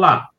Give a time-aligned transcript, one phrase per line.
[0.00, 0.30] Olá,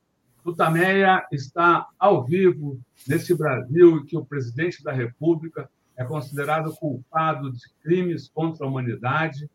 [0.44, 7.52] Tutameia está ao vivo nesse Brasil em que o presidente da República é considerado culpado
[7.52, 9.48] de crimes contra a humanidade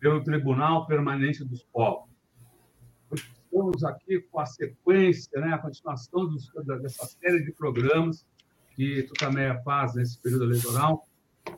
[0.00, 2.08] pelo Tribunal Permanente dos Povos.
[3.12, 8.26] Estamos aqui com a sequência, né, a continuação dos, dessa série de programas
[8.74, 11.06] que Tutameia faz nesse período eleitoral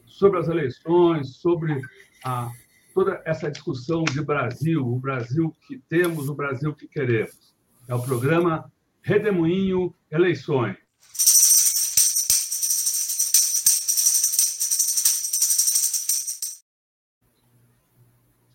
[0.05, 1.81] sobre as eleições, sobre
[2.25, 2.51] a,
[2.93, 7.54] toda essa discussão de Brasil, o Brasil que temos, o Brasil que queremos.
[7.87, 10.77] É o programa Redemoinho Eleições.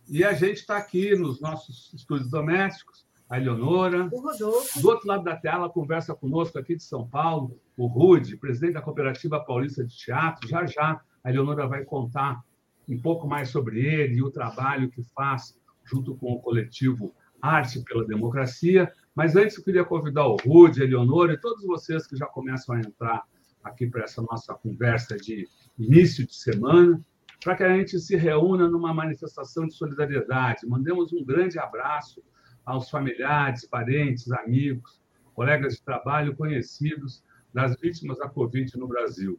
[0.07, 4.09] E a gente está aqui nos nossos estúdios domésticos, a Eleonora.
[4.11, 4.81] O Rodolfo.
[4.81, 8.81] Do outro lado da tela, conversa conosco aqui de São Paulo, o Rude, presidente da
[8.81, 10.49] Cooperativa Paulista de Teatro.
[10.49, 12.43] Já já a Eleonora vai contar
[12.87, 15.55] um pouco mais sobre ele e o trabalho que faz
[15.85, 18.91] junto com o coletivo Arte pela Democracia.
[19.19, 22.73] Mas antes eu queria convidar o Rude, a Eleonora e todos vocês que já começam
[22.73, 23.23] a entrar
[23.61, 25.45] aqui para essa nossa conversa de
[25.77, 27.05] início de semana,
[27.43, 30.65] para que a gente se reúna numa manifestação de solidariedade.
[30.65, 32.23] Mandemos um grande abraço
[32.63, 35.01] aos familiares, parentes, amigos,
[35.33, 37.21] colegas de trabalho, conhecidos
[37.53, 39.37] das vítimas da Covid no Brasil.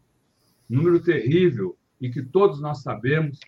[0.68, 3.40] Número terrível e que todos nós sabemos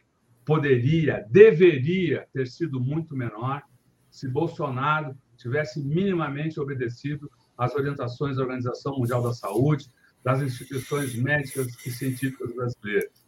[0.46, 3.62] poderia, deveria ter sido muito menor
[4.10, 9.90] se Bolsonaro tivesse minimamente obedecido às orientações da Organização Mundial da Saúde,
[10.22, 13.22] das instituições médicas e científicas brasileiras.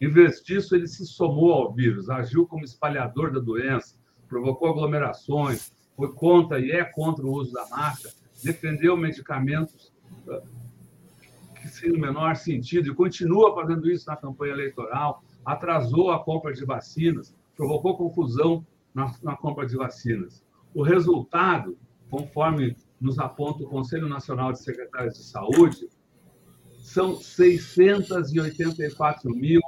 [0.00, 5.72] Em vez disso, ele se somou ao vírus, agiu como espalhador da doença, provocou aglomerações,
[5.94, 9.92] foi contra e é contra o uso da máscara, defendeu medicamentos
[10.28, 10.40] ah,
[11.60, 16.54] que sem o menor sentido e continua fazendo isso na campanha eleitoral, atrasou a compra
[16.54, 18.64] de vacinas, provocou confusão
[18.94, 20.42] na, na compra de vacinas.
[20.74, 25.88] O resultado, conforme nos aponta o Conselho Nacional de Secretários de Saúde,
[26.82, 29.60] são 684 mil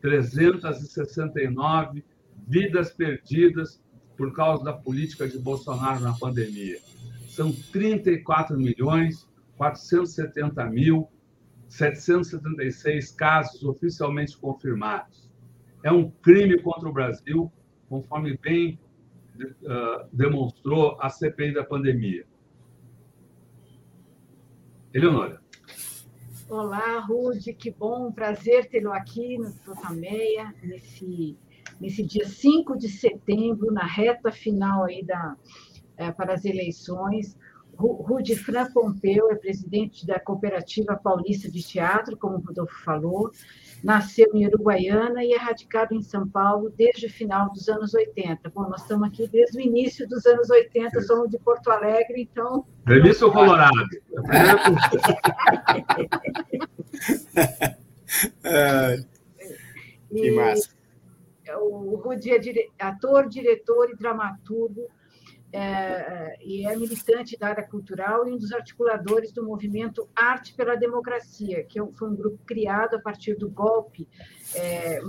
[0.00, 2.02] 369
[2.46, 3.82] vidas perdidas
[4.16, 6.80] por causa da política de Bolsonaro na pandemia.
[7.28, 11.08] São 34 milhões 470 mil
[11.68, 15.30] 776 casos oficialmente confirmados.
[15.84, 17.52] É um crime contra o Brasil,
[17.88, 18.80] conforme bem
[19.44, 22.26] uh, demonstrou a CPI da pandemia.
[24.92, 25.40] Eleonora.
[26.48, 31.36] Olá, Rude, que bom, prazer tê-lo aqui no Totameia, nesse,
[31.78, 35.36] nesse dia 5 de setembro, na reta final aí da,
[35.98, 37.36] é, para as eleições.
[37.78, 43.30] Rude Fran Pompeu é presidente da Cooperativa Paulista de Teatro, como o Rodolfo falou,
[43.84, 48.50] nasceu em Uruguaiana e é radicado em São Paulo desde o final dos anos 80.
[48.50, 52.66] Bom, nós estamos aqui desde o início dos anos 80, somos de Porto Alegre, então...
[52.84, 53.72] Delícia ou Colorado?
[60.10, 60.76] que massa.
[61.60, 62.40] O Rudi é
[62.80, 64.88] ator, diretor e dramaturgo,
[65.52, 70.74] é, e é militante da área cultural e um dos articuladores do movimento Arte pela
[70.74, 74.06] Democracia, que é foi um grupo criado a partir do golpe
[74.54, 75.00] é,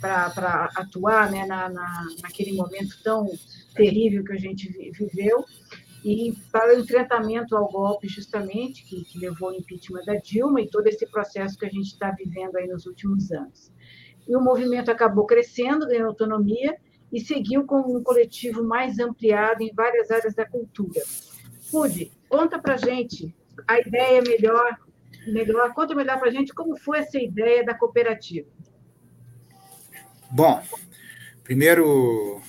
[0.00, 3.26] para atuar né, na, na, naquele momento tão
[3.74, 5.44] terrível que a gente viveu
[6.04, 10.70] e para o enfrentamento ao golpe justamente que, que levou ao impeachment da Dilma e
[10.70, 13.72] todo esse processo que a gente está vivendo aí nos últimos anos.
[14.26, 16.76] E o movimento acabou crescendo, ganhou autonomia
[17.12, 21.02] e seguiu com um coletivo mais ampliado em várias áreas da cultura.
[21.70, 23.34] Pude, conta para gente
[23.66, 24.78] a ideia melhor,
[25.26, 28.48] melhor, conta melhor para gente como foi essa ideia da cooperativa.
[30.30, 30.62] Bom,
[31.42, 32.42] primeiro,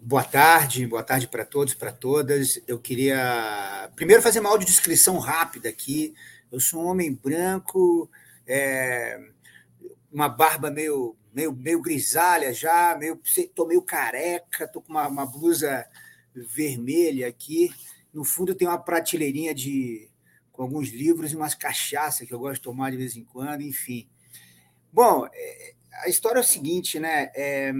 [0.00, 2.60] boa tarde, boa tarde para todos, para todas.
[2.68, 6.14] Eu queria primeiro fazer uma audiodescrição rápida aqui.
[6.50, 8.10] Eu sou um homem branco,
[8.46, 9.18] é,
[10.12, 13.20] uma barba meio meio, meio grisalha já, meio,
[13.54, 15.86] tô meio careca, tô com uma, uma blusa
[16.34, 17.72] vermelha aqui.
[18.12, 20.08] No fundo tem uma prateleirinha de
[20.50, 23.62] com alguns livros e umas cachaças que eu gosto de tomar de vez em quando,
[23.62, 24.06] enfim.
[24.92, 25.74] Bom, é,
[26.04, 27.30] a história é o seguinte, né?
[27.34, 27.72] É,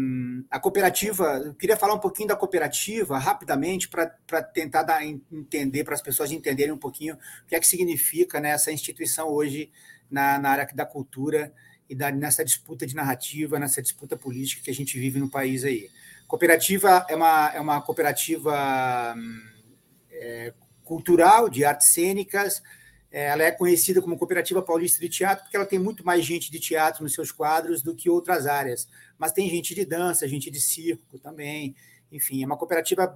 [0.50, 4.06] a cooperativa, eu queria falar um pouquinho da cooperativa rapidamente para
[4.42, 8.50] tentar dar, entender, para as pessoas entenderem um pouquinho o que é que significa né,
[8.50, 9.70] essa instituição hoje
[10.10, 11.52] na, na área da cultura
[11.92, 15.62] e da, nessa disputa de narrativa, nessa disputa política que a gente vive no país
[15.62, 15.90] aí.
[16.26, 19.14] Cooperativa é uma, é uma cooperativa
[20.10, 22.62] é, cultural de artes cênicas,
[23.10, 26.50] é, ela é conhecida como Cooperativa Paulista de Teatro porque ela tem muito mais gente
[26.50, 28.88] de teatro nos seus quadros do que outras áreas,
[29.18, 31.76] mas tem gente de dança, gente de circo também,
[32.10, 33.14] enfim, é uma cooperativa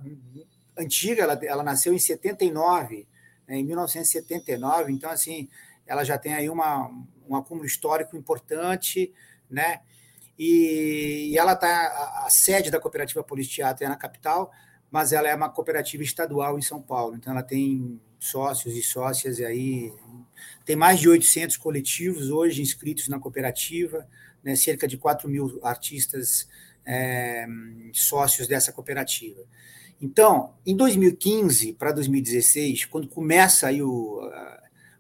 [0.77, 3.09] antiga, ela, ela nasceu em 79,
[3.49, 5.49] né, em 1979, então, assim,
[5.87, 6.91] ela já tem aí uma,
[7.29, 9.13] um acúmulo histórico importante,
[9.51, 9.81] né?
[10.39, 14.53] E, e ela está, a, a, sede da Cooperativa Polícia Teatro é na capital,
[14.91, 19.39] mas ela é uma cooperativa estadual em São Paulo, então ela tem sócios e sócias,
[19.39, 19.93] e aí
[20.65, 24.07] tem mais de 800 coletivos hoje inscritos na cooperativa,
[24.45, 26.49] né, cerca de 4 mil artistas
[26.85, 27.47] é,
[27.93, 29.43] sócios dessa cooperativa.
[30.01, 34.21] Então, em 2015 para 2016, quando começa aí o,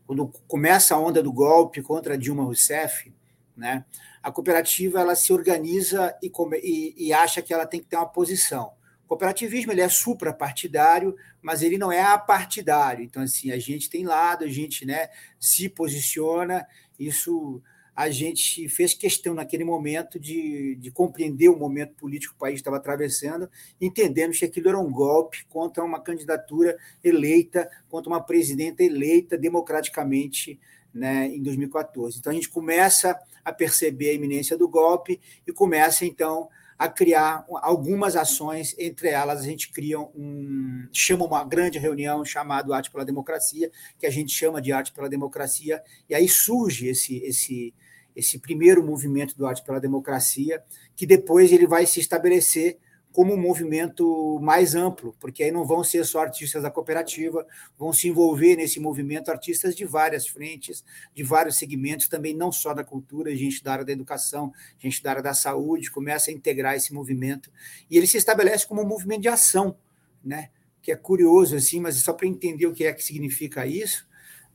[0.07, 3.13] quando começa a onda do golpe contra Dilma Rousseff,
[3.57, 3.85] né,
[4.23, 6.31] a cooperativa ela se organiza e,
[6.63, 8.73] e, e acha que ela tem que ter uma posição.
[9.05, 13.05] O cooperativismo ele é suprapartidário, mas ele não é apartidário.
[13.05, 15.09] Então, assim, a gente tem lado, a gente né,
[15.39, 16.67] se posiciona,
[16.99, 17.63] isso
[17.97, 22.57] a gente fez questão naquele momento de, de compreender o momento político que o país
[22.57, 23.49] estava atravessando,
[23.81, 30.61] entendendo que aquilo era um golpe contra uma candidatura eleita, contra uma presidenta eleita democraticamente
[30.93, 32.19] né, em 2014.
[32.19, 37.47] Então a gente começa a perceber a iminência do golpe e começa então a criar
[37.63, 43.07] algumas ações, entre elas a gente cria um chama uma grande reunião chamada Arte pela
[43.07, 47.73] Democracia, que a gente chama de Arte pela Democracia, e aí surge esse esse
[48.17, 50.63] esse primeiro movimento do Arte pela Democracia,
[50.97, 52.79] que depois ele vai se estabelecer
[53.13, 57.47] como um movimento mais amplo, porque aí não vão ser só artistas da cooperativa,
[57.79, 60.85] vão se envolver nesse movimento artistas de várias frentes,
[61.15, 65.11] de vários segmentos, também não só da cultura, gente da área da educação, gente da
[65.11, 67.51] área da saúde, começa a integrar esse movimento,
[67.91, 69.79] e ele se estabelece como um movimento de ação,
[70.23, 70.51] né?
[70.87, 74.07] que é curioso, assim, mas só para entender o que é que significa isso,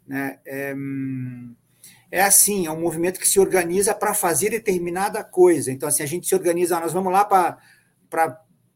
[0.07, 0.39] né?
[0.45, 1.53] É, hum,
[2.11, 5.71] é assim, é um movimento que se organiza para fazer determinada coisa.
[5.71, 7.57] Então, assim, a gente se organiza, nós vamos lá para,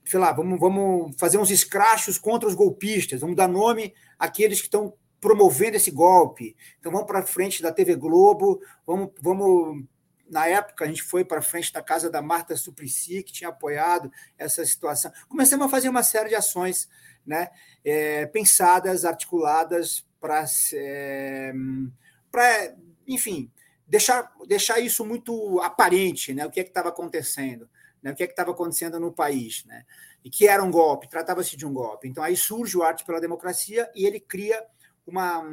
[0.05, 4.67] sei lá, vamos, vamos fazer uns escrachos contra os golpistas, vamos dar nome àqueles que
[4.67, 6.55] estão promovendo esse golpe.
[6.79, 9.83] Então, vamos para frente da TV Globo, vamos, vamos
[10.29, 14.09] na época, a gente foi para frente da casa da Marta Suplicy, que tinha apoiado
[14.37, 15.11] essa situação.
[15.27, 16.87] Começamos a fazer uma série de ações
[17.25, 17.49] né,
[17.83, 21.53] é, pensadas, articuladas para é,
[23.07, 23.51] enfim,
[23.87, 26.45] deixar, deixar isso muito aparente, né?
[26.45, 27.69] O que é que estava acontecendo,
[28.01, 28.11] né?
[28.11, 29.85] O que é que estava acontecendo no país, né?
[30.23, 32.07] E que era um golpe, tratava-se de um golpe.
[32.07, 34.63] Então aí surge o Arte pela Democracia e ele cria
[35.05, 35.43] uma,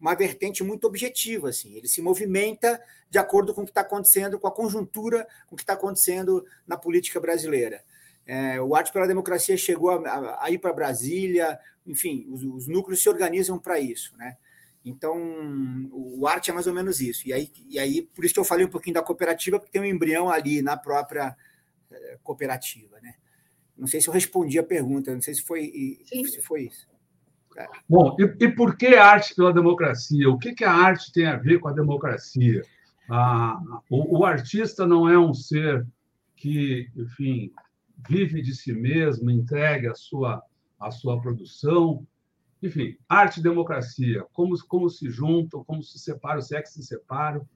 [0.00, 1.76] uma vertente muito objetiva, assim.
[1.76, 5.56] Ele se movimenta de acordo com o que está acontecendo, com a conjuntura, com o
[5.56, 7.82] que está acontecendo na política brasileira.
[8.26, 12.66] É, o Arte pela Democracia chegou a, a, a ir para Brasília, enfim, os, os
[12.66, 14.36] núcleos se organizam para isso, né?
[14.88, 17.28] Então, o arte é mais ou menos isso.
[17.28, 19.82] E aí, e aí, por isso que eu falei um pouquinho da cooperativa, porque tem
[19.82, 21.36] um embrião ali na própria
[21.90, 22.98] eh, cooperativa.
[23.02, 23.14] Né?
[23.76, 26.88] Não sei se eu respondi a pergunta, não sei se foi, se foi isso.
[27.56, 27.66] É.
[27.88, 30.30] Bom, e, e, por que arte pela democracia?
[30.30, 32.62] O que, que a arte tem a ver com a democracia?
[33.10, 33.58] Ah,
[33.90, 35.86] o, o artista não é um ser
[36.36, 37.50] que, enfim,
[38.08, 40.42] vive de si mesmo, entregue a sua,
[40.78, 42.06] a sua produção,
[42.62, 46.82] enfim, arte e democracia, como, como se juntam, como se separam, se é que se
[46.82, 47.46] separam?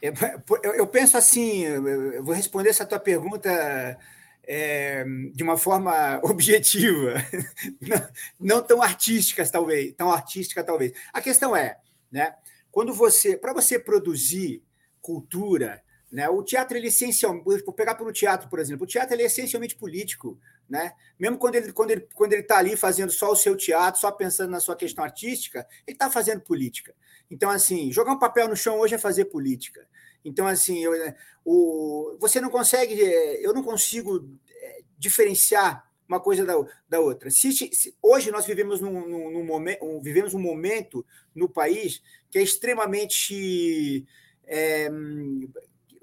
[0.00, 3.50] Eu, penso assim, eu vou responder essa tua pergunta
[4.46, 7.14] é, de uma forma objetiva,
[7.80, 8.08] não,
[8.38, 10.92] não, tão artística talvez, tão artística talvez.
[11.12, 11.78] A questão é,
[12.12, 12.34] né,
[12.70, 14.62] quando você, para você produzir
[15.00, 19.14] cultura, né, o teatro ele é essencialmente, vou pegar pelo teatro, por exemplo, o teatro
[19.14, 20.92] ele é essencialmente político, né?
[21.18, 24.10] Mesmo quando ele quando ele quando ele está ali fazendo só o seu teatro, só
[24.12, 26.94] pensando na sua questão artística, ele está fazendo política.
[27.30, 29.86] Então assim, jogar um papel no chão hoje é fazer política.
[30.24, 30.92] Então assim, eu,
[31.44, 32.94] o, você não consegue,
[33.40, 36.54] eu não consigo é, diferenciar uma coisa da,
[36.88, 37.30] da outra.
[37.30, 42.00] Se, se, hoje nós vivemos num, num, num momento, um, vivemos um momento no país
[42.30, 44.06] que é extremamente
[44.46, 44.88] é,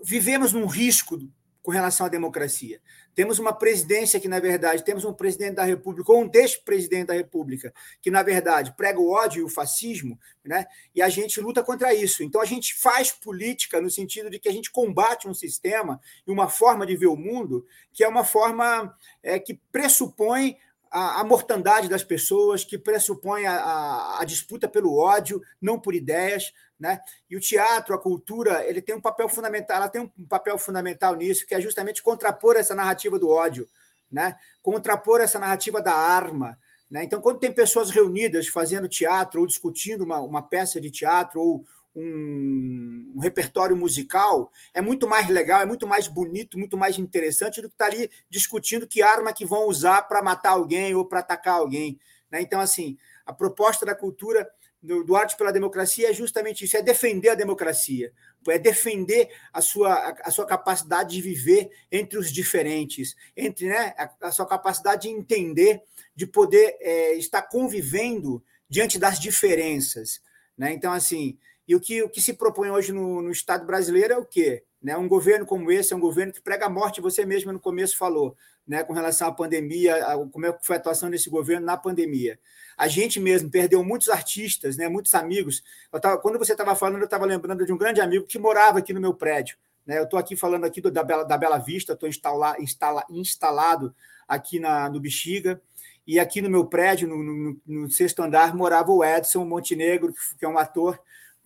[0.04, 1.18] vivemos num risco
[1.64, 2.82] com relação à democracia.
[3.16, 7.14] Temos uma presidência que, na verdade, temos um presidente da República, ou um despresidente da
[7.14, 10.66] República, que, na verdade, prega o ódio e o fascismo, né?
[10.94, 12.22] e a gente luta contra isso.
[12.22, 16.32] Então, a gente faz política no sentido de que a gente combate um sistema e
[16.32, 20.58] uma forma de ver o mundo que é uma forma é, que pressupõe
[20.94, 25.96] a, a mortandade das pessoas, que pressupõe a, a, a disputa pelo ódio, não por
[25.96, 27.00] ideias, né?
[27.28, 31.16] E o teatro, a cultura, ele tem um papel fundamental, ela tem um papel fundamental
[31.16, 33.68] nisso, que é justamente contrapor essa narrativa do ódio,
[34.12, 34.38] né?
[34.62, 36.60] Contrapor essa narrativa da arma,
[36.92, 37.04] né?
[37.04, 41.66] Então, quando tem pessoas reunidas fazendo teatro ou discutindo uma, uma peça de teatro ou
[41.96, 47.62] um, um, repertório musical é muito mais legal, é muito mais bonito, muito mais interessante
[47.62, 51.06] do que estar tá ali discutindo que arma que vão usar para matar alguém ou
[51.06, 52.00] para atacar alguém.
[52.32, 52.42] Né?
[52.42, 54.50] Então, assim, a proposta da cultura
[54.82, 58.12] do, do Arte pela Democracia é justamente isso: é defender a democracia,
[58.50, 63.94] é defender a sua, a, a sua capacidade de viver entre os diferentes, entre né,
[63.98, 65.82] a, a sua capacidade de entender,
[66.16, 70.22] de poder é, estar convivendo diante das diferenças.
[70.58, 70.74] Né?
[70.74, 74.18] Então, assim, e o que, o que se propõe hoje no, no Estado brasileiro é
[74.18, 74.64] o quê?
[74.82, 74.98] Né?
[74.98, 77.98] Um governo como esse é um governo que prega a morte, você mesmo no começo
[77.98, 78.36] falou,
[78.68, 78.84] né?
[78.84, 82.38] com relação à pandemia, a, como é foi a atuação desse governo na pandemia.
[82.78, 84.90] A gente mesmo perdeu muitos artistas, né?
[84.90, 85.64] muitos amigos.
[86.02, 88.92] Tava, quando você estava falando, eu estava lembrando de um grande amigo que morava aqui
[88.92, 89.58] no meu prédio.
[89.86, 90.00] Né?
[90.00, 93.96] Eu estou aqui falando aqui do, da, Bela, da Bela Vista, estou instala, instala, instalado
[94.28, 95.62] aqui na, no Bexiga.
[96.06, 100.44] E aqui no meu prédio, no, no, no sexto andar, morava o Edson Montenegro, que
[100.44, 101.00] é um ator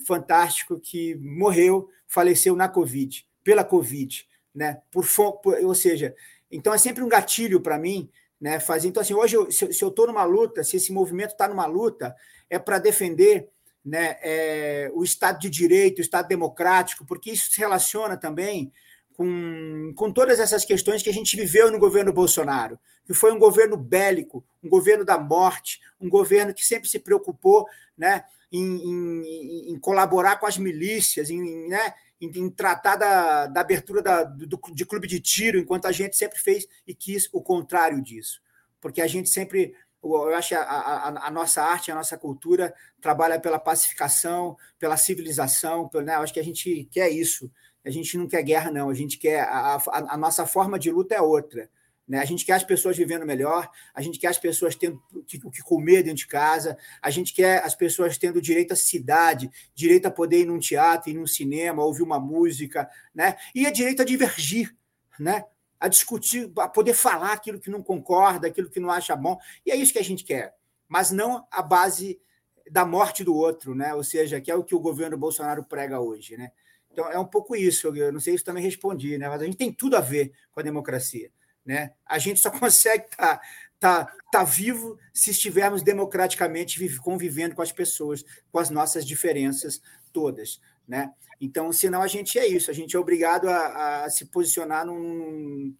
[0.05, 4.81] fantástico que morreu, faleceu na Covid, pela Covid, né?
[4.91, 5.05] Por,
[5.41, 6.15] por ou seja,
[6.51, 8.59] então é sempre um gatilho para mim, né?
[8.59, 11.47] Fazer então assim, hoje eu, se, se eu estou numa luta, se esse movimento está
[11.47, 12.15] numa luta,
[12.49, 13.49] é para defender
[13.83, 18.71] né, é, o Estado de Direito, o Estado democrático, porque isso se relaciona também
[19.17, 23.39] com, com todas essas questões que a gente viveu no governo Bolsonaro, que foi um
[23.39, 29.71] governo bélico, um governo da morte, um governo que sempre se preocupou né, em, em,
[29.71, 34.85] em colaborar com as milícias, em, né, em, tratar da, da abertura da, do, de
[34.85, 38.39] clube de tiro, enquanto a gente sempre fez e quis o contrário disso.
[38.79, 43.39] Porque a gente sempre eu acho a, a, a, nossa arte, a nossa cultura trabalha
[43.39, 46.15] pela pacificação, pela civilização, né?
[46.15, 47.51] eu acho que a gente quer isso.
[47.87, 48.89] A gente não quer guerra, não.
[48.89, 49.43] A gente quer.
[49.43, 51.69] A, a, a nossa forma de luta é outra.
[52.05, 52.19] Né?
[52.19, 55.37] A gente quer as pessoas vivendo melhor, a gente quer as pessoas tendo o que,
[55.37, 60.05] que comer dentro de casa, a gente quer as pessoas tendo direito à cidade, direito
[60.05, 63.35] a poder ir num teatro, ir num cinema, ouvir uma música, né?
[63.53, 64.73] e a direito a divergir,
[65.19, 65.43] né?
[65.79, 69.37] a discutir, a poder falar aquilo que não concorda, aquilo que não acha bom.
[69.65, 70.55] E é isso que a gente quer,
[70.87, 72.19] mas não a base
[72.71, 73.93] da morte do outro, né?
[73.93, 76.37] ou seja, que é o que o governo Bolsonaro prega hoje.
[76.37, 76.51] Né?
[76.97, 77.95] Então, é um pouco isso.
[77.95, 79.29] Eu não sei se também respondi, né?
[79.29, 81.29] mas a gente tem tudo a ver com a democracia.
[81.63, 81.91] Né?
[82.03, 83.41] A gente só consegue estar tá,
[83.79, 89.79] tá, tá vivo se estivermos democraticamente convivendo com as pessoas, com as nossas diferenças
[90.11, 90.59] todas.
[90.87, 91.11] Né?
[91.39, 95.75] Então, senão a gente é isso, a gente é obrigado a, a se posicionar num,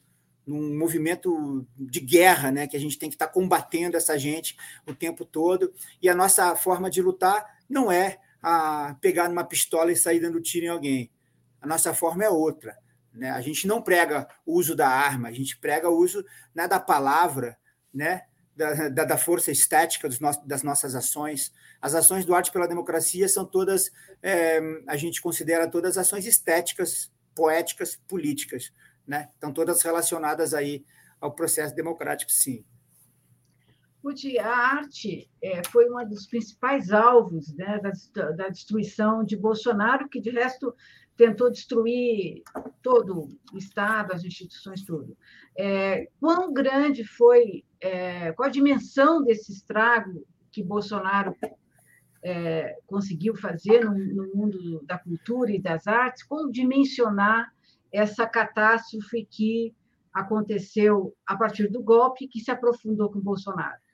[0.45, 2.67] num movimento de guerra, né?
[2.67, 4.55] que a gente tem que estar tá combatendo essa gente
[4.85, 9.91] o tempo todo, e a nossa forma de lutar não é a pegar numa pistola
[9.91, 11.11] e sair dando tiro em alguém.
[11.61, 12.77] A nossa forma é outra.
[13.13, 13.29] Né?
[13.29, 16.23] A gente não prega o uso da arma, a gente prega o uso
[16.55, 17.57] né, da palavra,
[17.93, 18.21] né?
[18.55, 21.53] Da, da, da força estética no, das nossas ações.
[21.79, 23.91] As ações do Arte pela Democracia são todas,
[24.23, 28.71] é, a gente considera todas ações estéticas, poéticas, políticas.
[29.05, 29.29] Né?
[29.33, 30.83] Estão todas relacionadas aí
[31.21, 32.65] ao processo democrático, sim.
[34.07, 40.07] Rudy, a arte é, foi um dos principais alvos né, da, da, destruição de Bolsonaro,
[40.07, 40.73] que, de resto,
[41.17, 42.41] tentou destruir
[42.81, 45.17] todo o Estado, as instituições, tudo.
[45.57, 51.35] É, quão grande foi, é, qual a dimensão desse estrago que Bolsonaro
[52.23, 57.51] é, conseguiu fazer no, no, mundo da cultura e das artes, como dimensionar
[57.91, 59.75] essa catástrofe que
[60.13, 63.85] aconteceu a partir do golpe que se aprofundou com Bolsonaro?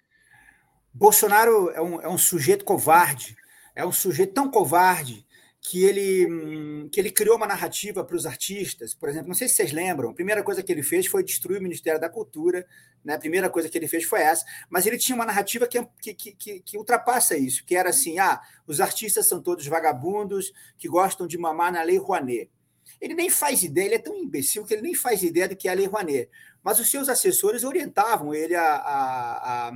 [0.93, 3.35] Bolsonaro é um, é um sujeito covarde,
[3.75, 5.25] é um sujeito tão covarde
[5.59, 8.93] que ele, que ele criou uma narrativa para os artistas.
[8.93, 11.59] Por exemplo, não sei se vocês lembram, a primeira coisa que ele fez foi destruir
[11.59, 12.65] o Ministério da Cultura,
[13.03, 13.15] né?
[13.15, 16.13] a primeira coisa que ele fez foi essa, mas ele tinha uma narrativa que, que,
[16.13, 21.25] que, que ultrapassa isso, que era assim, ah, os artistas são todos vagabundos que gostam
[21.25, 22.51] de mamar na Lei Rouanet.
[22.99, 25.69] Ele nem faz ideia, ele é tão imbecil que ele nem faz ideia do que
[25.69, 26.29] é a Lei Rouanet.
[26.61, 29.73] Mas os seus assessores orientavam ele a, a, a, a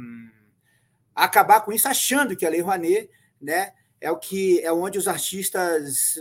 [1.26, 3.10] acabar com isso, achando que a Lei Rouanet
[3.42, 6.16] né, é o que é onde os artistas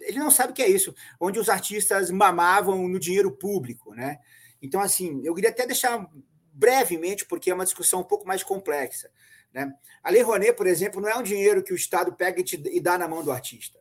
[0.00, 4.18] ele não sabe o que é isso, onde os artistas mamavam no dinheiro público, né?
[4.60, 6.06] Então assim, eu queria até deixar
[6.52, 9.10] brevemente porque é uma discussão um pouco mais complexa,
[9.52, 9.72] né?
[10.02, 12.60] A Lei Rouanet, por exemplo, não é um dinheiro que o Estado pega e, te,
[12.66, 13.78] e dá na mão do artista.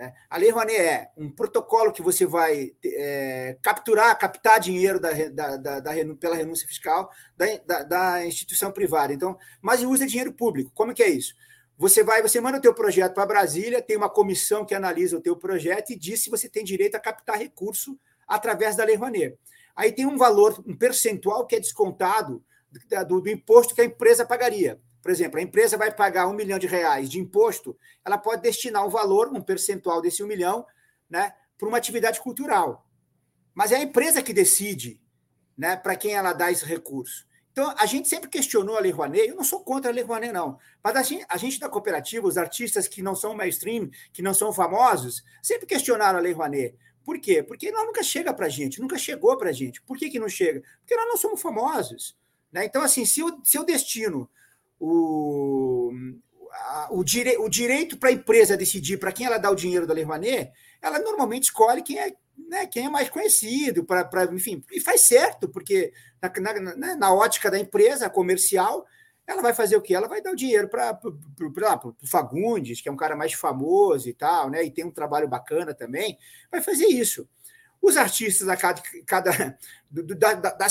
[0.00, 0.14] Né?
[0.30, 5.56] A Lei Rouanet é um protocolo que você vai é, capturar, captar dinheiro da, da,
[5.58, 9.12] da, da, pela renúncia fiscal da, instituição privada.
[9.12, 10.72] Então, mas usa dinheiro público.
[10.74, 11.34] Como que é isso?
[11.76, 15.20] Você vai, você manda o teu projeto para Brasília, tem uma comissão que analisa o
[15.20, 19.36] teu projeto e diz se você tem direito a captar recurso através da Lei Rouanet.
[19.76, 23.84] Aí tem um valor, um percentual que é descontado do, do, do imposto que a
[23.84, 24.80] empresa pagaria.
[25.02, 28.86] Por exemplo, a empresa vai pagar um milhão de reais de imposto, ela pode destinar
[28.86, 30.66] um valor, um percentual desse um milhão,
[31.08, 32.86] né, para uma atividade cultural.
[33.54, 35.00] Mas é a empresa que decide
[35.56, 37.26] né, para quem ela dá esse recurso.
[37.52, 40.32] Então, a gente sempre questionou a Lei Rouanet, eu não sou contra a Lei Rouanet,
[40.32, 44.22] não, mas a gente, a gente da cooperativa, os artistas que não são mainstream, que
[44.22, 46.76] não são famosos, sempre questionaram a Lei Rouanet.
[47.04, 47.42] Por quê?
[47.42, 49.82] Porque ela nunca chega para a gente, nunca chegou para a gente.
[49.82, 50.62] Por que, que não chega?
[50.80, 52.16] Porque nós não somos famosos.
[52.52, 52.64] Né?
[52.64, 54.30] Então, assim, se eu, se eu destino
[54.80, 55.92] o,
[56.50, 59.86] a, o, dire, o direito para a empresa decidir para quem ela dá o dinheiro
[59.86, 60.06] da Lei
[60.80, 62.14] ela normalmente escolhe quem é,
[62.48, 67.14] né, quem é mais conhecido, para, enfim, e faz certo, porque na, na, né, na,
[67.14, 68.86] ótica da empresa comercial,
[69.26, 69.94] ela vai fazer o quê?
[69.94, 74.14] Ela vai dar o dinheiro para o Fagundes, que é um cara mais famoso e
[74.14, 74.64] tal, né?
[74.64, 76.18] E tem um trabalho bacana também,
[76.50, 77.28] vai fazer isso.
[77.82, 79.56] Os artistas da, cada, cada
[79.90, 80.66] da, da, da,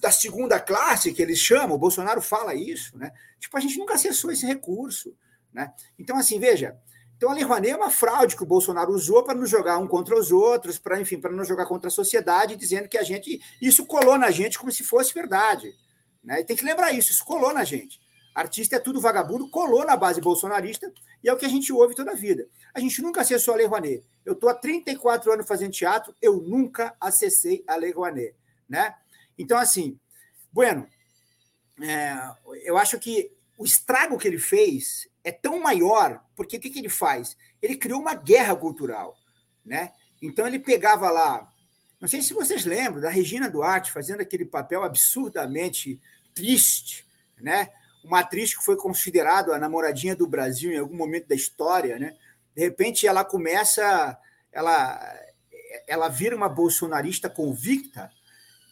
[0.00, 3.12] da, segunda classe, que eles chamam, o Bolsonaro fala isso, né?
[3.40, 5.16] Tipo, a gente nunca acessou esse recurso.
[5.52, 5.72] Né?
[5.98, 6.76] Então, assim, veja,
[7.16, 9.86] então a Lei Rouanet é uma fraude que o Bolsonaro usou para nos jogar um
[9.86, 13.40] contra os outros, para, enfim, para nos jogar contra a sociedade, dizendo que a gente.
[13.62, 15.74] Isso colou na gente como se fosse verdade.
[16.22, 16.40] Né?
[16.40, 18.00] E tem que lembrar isso, isso colou na gente.
[18.34, 21.94] Artista é tudo vagabundo, colou na base bolsonarista, e é o que a gente ouve
[21.94, 22.48] toda a vida.
[22.74, 24.04] A gente nunca acessou a Lei Rouanet.
[24.24, 28.34] Eu estou há 34 anos fazendo teatro, eu nunca acessei a Lei Rouanet.
[28.68, 28.94] Né?
[29.38, 29.98] Então, assim,
[30.52, 30.86] bueno,
[31.80, 32.16] é,
[32.64, 36.80] eu acho que o estrago que ele fez é tão maior, porque o que, que
[36.80, 37.36] ele faz?
[37.62, 39.16] Ele criou uma guerra cultural.
[39.64, 39.92] Né?
[40.20, 41.48] Então, ele pegava lá,
[42.00, 46.00] não sei se vocês lembram, da Regina Duarte fazendo aquele papel absurdamente
[46.34, 47.06] triste,
[47.40, 47.70] né?
[48.04, 52.14] uma atriz que foi considerada a namoradinha do Brasil em algum momento da história, né?
[52.54, 54.18] De repente ela começa,
[54.52, 55.00] ela,
[55.86, 58.10] ela vira uma bolsonarista convicta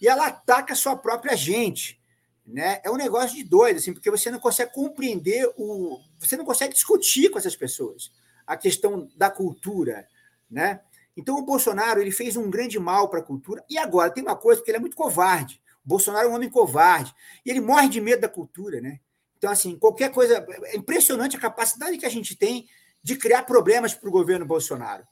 [0.01, 2.01] e ela ataca a sua própria gente,
[2.47, 2.81] né?
[2.85, 6.75] É um negócio de doido, assim, porque você não consegue compreender o, você não consegue
[6.75, 8.11] discutir com essas pessoas
[8.47, 10.07] a questão da cultura,
[10.51, 10.81] né?
[11.17, 14.37] Então o Bolsonaro ele fez um grande mal para a cultura e agora tem uma
[14.37, 15.61] coisa porque ele é muito covarde.
[15.85, 17.15] O Bolsonaro é um homem covarde
[17.45, 19.01] e ele morre de medo da cultura, né?
[19.37, 22.67] Então assim qualquer coisa é impressionante a capacidade que a gente tem
[23.03, 25.07] de criar problemas para o governo Bolsonaro.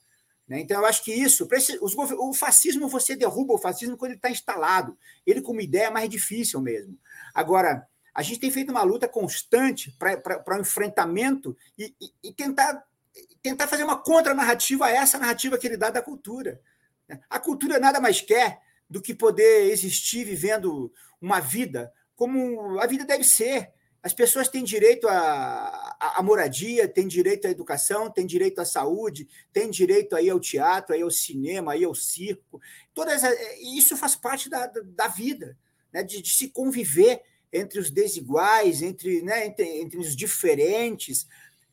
[0.47, 0.61] Né?
[0.61, 4.19] Então, eu acho que isso, esse, os, o fascismo, você derruba o fascismo quando ele
[4.19, 4.99] está instalado.
[5.27, 6.99] Ele, como ideia, é mais difícil mesmo.
[7.35, 12.33] Agora, a gente tem feito uma luta constante para o um enfrentamento e, e, e,
[12.33, 12.85] tentar,
[13.41, 16.61] tentar fazer uma contranarrativa a essa narrativa que ele dá da cultura.
[17.29, 23.05] A cultura nada mais quer do que poder existir vivendo uma vida como a vida
[23.05, 28.65] deve ser, as pessoas têm direito à, moradia, têm direito à educação, têm direito à
[28.65, 32.61] saúde, têm direito aí ao teatro, aí ao cinema, aí ao circo.
[32.95, 33.23] Todas,
[33.61, 35.57] isso faz parte da, da vida,
[35.93, 36.03] né?
[36.03, 37.21] de, de se conviver
[37.53, 39.47] entre os desiguais, entre, né?
[39.47, 41.27] entre, entre os diferentes.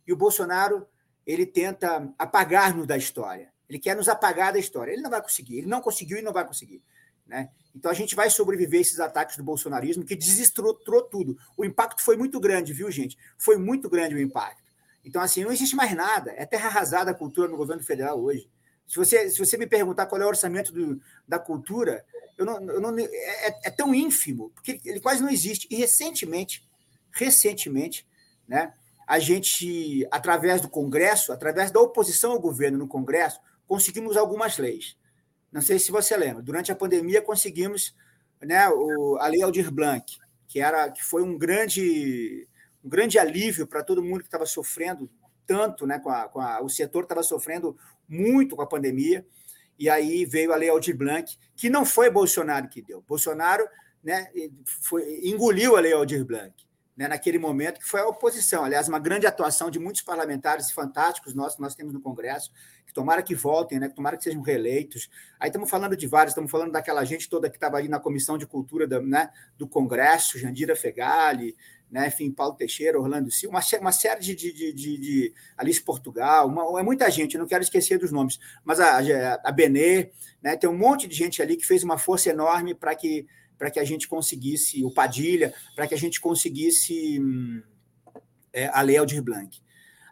[0.06, 0.86] E o Bolsonaro
[1.26, 3.54] ele tenta apagar-nos da história.
[3.70, 4.92] Ele quer nos apagar da história.
[4.92, 5.60] Ele não vai conseguir.
[5.60, 6.82] Ele não conseguiu e não vai conseguir.
[7.26, 7.50] Né?
[7.78, 11.38] Então a gente vai sobreviver a esses ataques do bolsonarismo que desestruturou tudo.
[11.56, 13.18] O impacto foi muito grande, viu, gente?
[13.38, 14.64] Foi muito grande o impacto.
[15.06, 16.34] Então, assim, não existe mais nada.
[16.36, 18.50] É terra arrasada a cultura no governo federal hoje.
[18.88, 22.04] Se você, se você me perguntar qual é o orçamento do, da cultura,
[22.36, 25.68] eu não, eu não, é, é, tão ínfimo, porque ele quase não existe.
[25.70, 26.68] E recentemente,
[27.12, 28.08] recentemente,
[28.48, 28.74] né,
[29.06, 34.98] a gente, através do Congresso, através da oposição ao governo no Congresso, conseguimos algumas leis.
[35.52, 36.44] Não sei se você lembra.
[36.44, 37.96] Durante a pandemia conseguimos
[38.42, 42.48] né, o, a Lei Aldir Blanc, que era que foi um grande
[42.84, 45.10] um grande alívio para todo mundo que estava sofrendo
[45.46, 49.26] tanto, né, com a, com a, o setor estava sofrendo muito com a pandemia.
[49.80, 53.04] E aí veio a Lei Aldir Blanc, que não foi Bolsonaro que deu.
[53.08, 53.68] Bolsonaro
[54.04, 54.28] né,
[54.66, 56.67] foi, engoliu a Lei Aldir Blanc
[56.98, 58.66] né, naquele momento, que foi a oposição.
[58.66, 62.52] Aliás, uma grande atuação de muitos parlamentares fantásticos nossos, nós temos no Congresso,
[62.88, 65.08] que tomara que voltem, né, que tomara que sejam reeleitos.
[65.40, 68.36] Aí estamos falando de vários, estamos falando daquela gente toda que estava ali na Comissão
[68.36, 71.56] de Cultura da, né, do Congresso, Jandira Fegali,
[71.92, 76.48] né, enfim, Paulo Teixeira, Orlando Silva, uma, uma série de, de, de, de, Alice Portugal,
[76.48, 78.98] uma, é muita gente, não quero esquecer dos nomes, mas a,
[79.44, 80.10] a Benê,
[80.42, 83.72] né, tem um monte de gente ali que fez uma força enorme para que para
[83.72, 87.62] que a gente conseguisse, o Padilha, para que a gente conseguisse hum,
[88.54, 89.60] é, a Lei Aldir Blanc.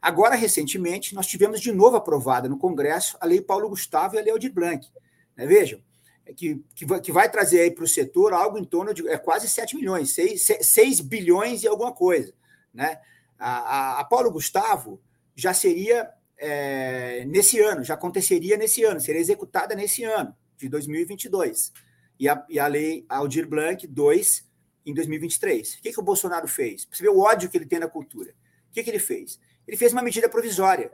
[0.01, 4.21] Agora, recentemente, nós tivemos de novo aprovada no Congresso a Lei Paulo Gustavo e a
[4.21, 4.87] Lei Aldir Blanc.
[5.35, 5.45] Né?
[5.45, 5.79] Vejam,
[6.25, 9.07] é que, que, vai, que vai trazer aí para o setor algo em torno de
[9.07, 12.33] é, quase 7 milhões, 6, 6 bilhões e alguma coisa.
[12.73, 12.99] Né?
[13.37, 15.01] A, a, a Paulo Gustavo
[15.35, 21.71] já seria é, nesse ano, já aconteceria nesse ano, seria executada nesse ano, de 2022
[22.19, 24.45] e a, e a lei Aldir Blanc 2
[24.85, 25.75] em 2023.
[25.75, 26.87] O que, que o Bolsonaro fez?
[26.91, 28.31] Você vê o ódio que ele tem na cultura.
[28.69, 29.39] O que, que ele fez?
[29.67, 30.91] Ele fez uma medida provisória,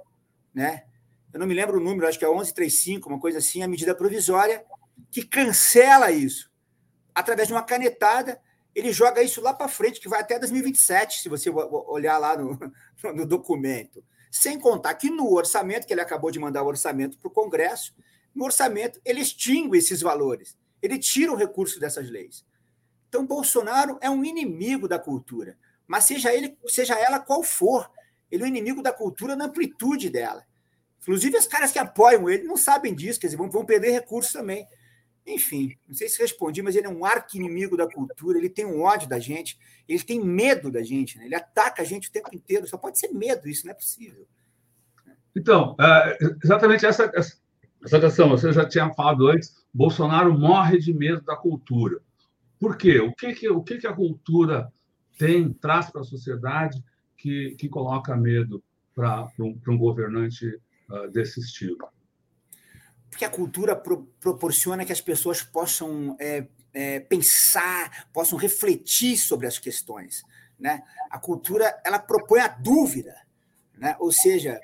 [0.53, 0.85] né?
[1.33, 3.95] Eu não me lembro o número, acho que é 1135, uma coisa assim, a medida
[3.95, 4.65] provisória
[5.09, 6.51] que cancela isso.
[7.15, 8.39] Através de uma canetada,
[8.75, 12.57] ele joga isso lá para frente, que vai até 2027, se você olhar lá no,
[13.13, 14.03] no documento.
[14.29, 17.93] Sem contar que no orçamento, que ele acabou de mandar o orçamento para o Congresso,
[18.33, 20.57] no orçamento ele extingue esses valores.
[20.81, 22.45] Ele tira o recurso dessas leis.
[23.07, 27.89] Então, Bolsonaro é um inimigo da cultura, mas seja ele, seja ela qual for,
[28.31, 30.45] ele é um inimigo da cultura na amplitude dela.
[31.01, 34.31] Inclusive, os caras que apoiam ele não sabem disso, quer dizer, vão, vão perder recursos
[34.31, 34.65] também.
[35.25, 38.81] Enfim, não sei se respondi, mas ele é um arqui-inimigo da cultura, ele tem um
[38.81, 41.25] ódio da gente, ele tem medo da gente, né?
[41.25, 42.67] ele ataca a gente o tempo inteiro.
[42.67, 44.27] Só pode ser medo, isso não é possível.
[45.35, 51.21] Então, é, exatamente essa, essa questão, você já tinha falado antes, Bolsonaro morre de medo
[51.21, 52.01] da cultura.
[52.59, 52.99] Por quê?
[52.99, 54.71] O que, que, o que, que a cultura
[55.17, 56.83] tem, traz para a sociedade
[57.17, 61.89] que, que coloca medo para um, um governante uh, desse estilo?
[63.09, 69.47] Porque a cultura pro, proporciona que as pessoas possam é, é, pensar, possam refletir sobre
[69.47, 70.23] as questões.
[70.57, 70.83] Né?
[71.09, 73.15] A cultura ela propõe a dúvida,
[73.77, 73.95] né?
[73.99, 74.59] ou seja,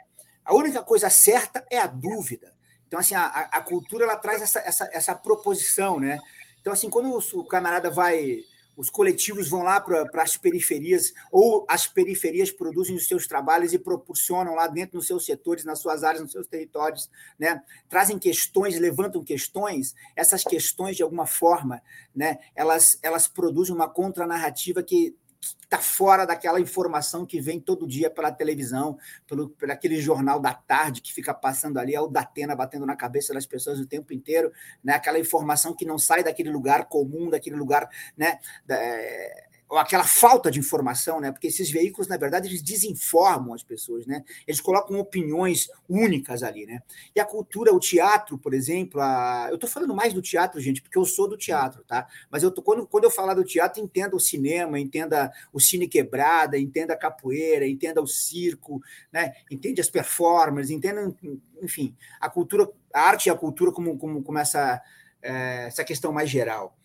[0.45, 2.55] a única coisa certa é a dúvida.
[2.87, 6.19] Então, assim, a, a cultura ela traz essa, essa, essa proposição, né?
[6.61, 8.43] Então, assim, quando o camarada vai
[8.77, 13.79] os coletivos vão lá para as periferias, ou as periferias produzem os seus trabalhos e
[13.79, 17.59] proporcionam lá dentro nos seus setores, nas suas áreas, nos seus territórios, né?
[17.89, 21.81] trazem questões, levantam questões, essas questões, de alguma forma,
[22.15, 22.37] né?
[22.55, 25.15] elas, elas produzem uma contranarrativa que
[25.61, 30.53] está fora daquela informação que vem todo dia pela televisão, pelo, pelo aquele jornal da
[30.53, 34.13] tarde que fica passando ali, é o Datena batendo na cabeça das pessoas o tempo
[34.13, 34.51] inteiro,
[34.83, 34.93] né?
[34.93, 38.39] aquela informação que não sai daquele lugar comum, daquele lugar né?
[38.65, 41.31] Da, é, ou aquela falta de informação, né?
[41.31, 44.23] Porque esses veículos, na verdade, eles desinformam as pessoas, né?
[44.47, 46.81] Eles colocam opiniões únicas ali, né?
[47.13, 49.47] E a cultura, o teatro, por exemplo, a...
[49.49, 52.07] eu estou falando mais do teatro, gente, porque eu sou do teatro, tá?
[52.31, 55.87] Mas eu tô quando, quando eu falar do teatro, entenda o cinema, entenda o cine
[55.87, 59.33] quebrada, entenda a capoeira, entenda o circo, né?
[59.51, 61.13] Entende as performances, entenda,
[61.61, 64.81] enfim, a cultura, a arte e a cultura como como, como essa
[65.21, 66.77] é, essa questão mais geral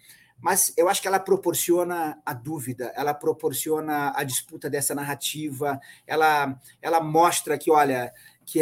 [0.42, 6.58] mas eu acho que ela proporciona a dúvida, ela proporciona a disputa dessa narrativa, ela,
[6.82, 8.12] ela mostra que, olha,
[8.44, 8.60] que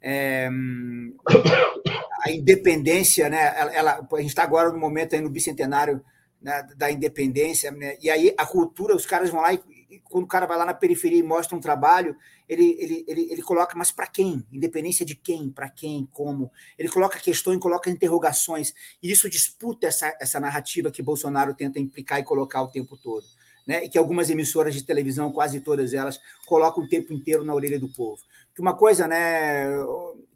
[0.00, 0.48] é,
[2.22, 6.00] a independência, né, ela, a gente está agora no momento aí no bicentenário
[6.40, 9.60] né, da independência, né, e aí a cultura, os caras vão lá e,
[9.90, 12.16] e quando o cara vai lá na periferia e mostra um trabalho,
[12.48, 14.44] ele, ele, ele, ele coloca, mas para quem?
[14.52, 15.50] Independência de quem?
[15.50, 16.08] Para quem?
[16.12, 16.50] Como?
[16.78, 22.20] Ele coloca questões, coloca interrogações, e isso disputa essa, essa narrativa que Bolsonaro tenta implicar
[22.20, 23.26] e colocar o tempo todo.
[23.66, 23.84] Né?
[23.84, 27.80] E que algumas emissoras de televisão, quase todas elas, colocam o tempo inteiro na orelha
[27.80, 28.22] do povo.
[28.54, 29.66] Que uma coisa, né,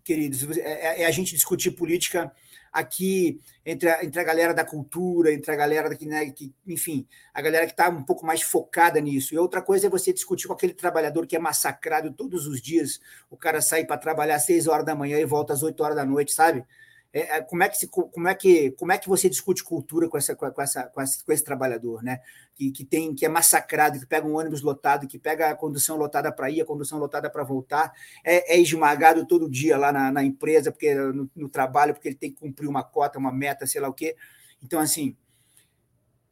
[0.02, 2.32] queridos, é, é a gente discutir política
[2.72, 7.06] aqui entre a, entre a galera da cultura, entre a galera daqui, né, que, enfim,
[7.34, 9.34] a galera que está um pouco mais focada nisso.
[9.34, 13.00] E outra coisa é você discutir com aquele trabalhador que é massacrado todos os dias,
[13.28, 15.96] o cara sai para trabalhar às seis horas da manhã e volta às oito horas
[15.96, 16.64] da noite, sabe?
[17.12, 20.08] É, é, como, é que se, como, é que, como é que você discute cultura
[20.08, 22.20] com, essa, com, essa, com, esse, com esse trabalhador, né?
[22.54, 25.96] Que, que, tem, que é massacrado, que pega um ônibus lotado, que pega a condução
[25.96, 27.92] lotada para ir, a condução lotada para voltar,
[28.24, 32.16] é, é, esmagado todo dia lá na, na empresa, porque no, no trabalho, porque ele
[32.16, 34.14] tem que cumprir uma cota, uma meta, sei lá o quê.
[34.62, 35.16] Então, assim,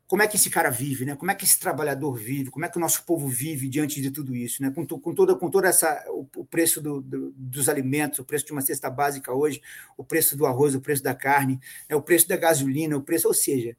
[0.08, 1.14] como é que esse cara vive, né?
[1.14, 2.50] Como é que esse trabalhador vive?
[2.50, 4.70] Como é que o nosso povo vive diante de tudo isso, né?
[4.70, 8.46] Com, com toda com toda essa o, o preço do, do, dos alimentos, o preço
[8.46, 9.60] de uma cesta básica hoje,
[9.98, 11.94] o preço do arroz, o preço da carne, né?
[11.94, 13.76] o preço da gasolina, o preço, ou seja,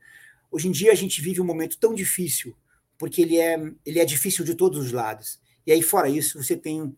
[0.52, 2.56] hoje em dia a gente vive um momento tão difícil
[2.96, 5.40] porque ele é ele é difícil de todos os lados.
[5.66, 6.96] E aí fora isso, você tem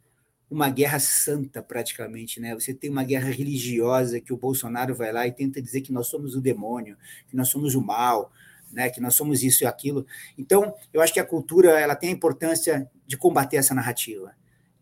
[0.49, 2.53] uma guerra santa praticamente, né?
[2.53, 6.07] Você tem uma guerra religiosa que o Bolsonaro vai lá e tenta dizer que nós
[6.07, 6.97] somos o demônio,
[7.29, 8.29] que nós somos o mal,
[8.71, 10.05] né, que nós somos isso e aquilo.
[10.37, 14.33] Então, eu acho que a cultura ela tem a importância de combater essa narrativa.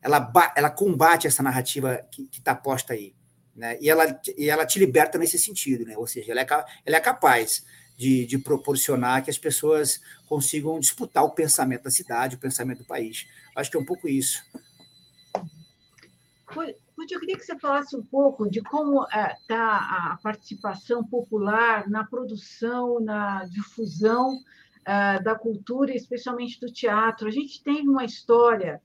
[0.02, 3.14] Ela, ela combate essa narrativa que está posta aí.
[3.56, 3.78] Né?
[3.82, 5.98] E, ela, e ela te liberta nesse sentido, né?
[5.98, 6.48] ou seja, ela é,
[6.86, 7.66] ela é capaz
[7.98, 12.86] de, de proporcionar que as pessoas consigam disputar o pensamento da cidade, o pensamento do
[12.86, 13.28] país.
[13.54, 14.42] Acho que é um pouco isso.
[17.00, 21.90] Ruth, eu queria que você falasse um pouco de como está é, a participação popular
[21.90, 24.38] na produção, na difusão
[24.86, 27.28] é, da cultura, especialmente do teatro.
[27.28, 28.82] A gente tem uma história,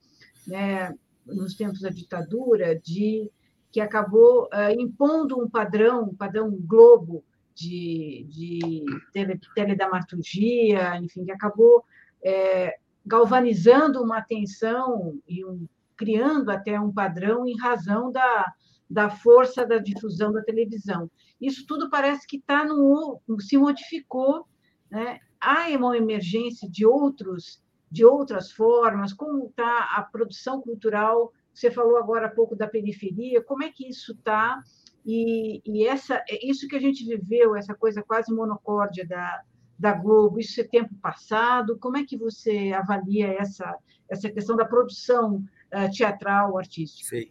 [0.47, 0.95] né,
[1.27, 3.29] nos tempos da ditadura, de
[3.73, 11.33] que acabou é, impondo um padrão, um padrão globo de, de tele, teledramaturgia, enfim, que
[11.33, 11.85] acabou
[12.23, 18.53] é, galvanizando uma atenção e um, criando até um padrão em razão da,
[18.89, 21.11] da força da difusão da televisão.
[21.41, 24.47] Isso tudo parece que tá no, se modificou.
[24.91, 25.19] Né?
[25.41, 27.63] Há uma emergência de outros
[27.95, 31.33] de outras formas, como está a produção cultural.
[31.53, 34.61] Você falou agora há pouco da periferia, como é que isso está?
[35.07, 39.43] E, e essa, é isso que a gente viveu, essa coisa quase monocórdia da,
[39.79, 41.79] da Globo, isso é tempo passado?
[41.79, 43.77] Como é que você avalia essa,
[44.09, 45.45] essa questão da produção
[45.89, 47.09] teatral, artística?
[47.09, 47.31] Sim.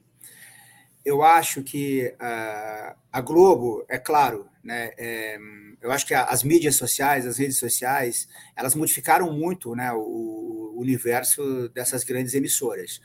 [1.06, 5.38] Eu acho que uh, a Globo, é claro, né, é,
[5.82, 10.80] eu acho que as mídias sociais, as redes sociais, elas modificaram muito né, o, o
[10.80, 13.02] universo dessas grandes emissoras,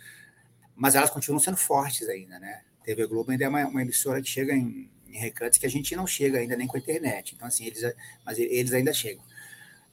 [0.76, 2.62] mas elas continuam sendo fortes ainda, né?
[2.84, 5.94] TV Globo ainda é uma, uma emissora que chega em, em recantos que a gente
[5.96, 7.34] não chega ainda nem com a internet.
[7.34, 7.82] Então, assim, eles,
[8.24, 9.22] mas eles ainda chegam.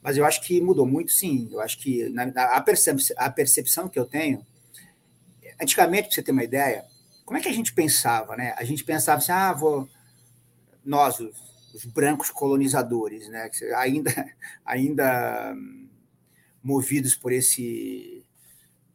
[0.02, 1.50] Mas eu acho que mudou muito, sim.
[1.52, 4.46] Eu acho que na, a, percepção, a percepção que eu tenho.
[5.62, 6.86] Antigamente, para você ter uma ideia,
[7.26, 8.54] como é que a gente pensava, né?
[8.58, 9.90] A gente pensava assim, ah, vou.
[10.84, 11.36] Nós, os,
[11.74, 13.50] os brancos colonizadores, né?
[13.78, 14.12] Ainda,
[14.66, 15.90] ainda hum,
[16.64, 18.26] movidos por esse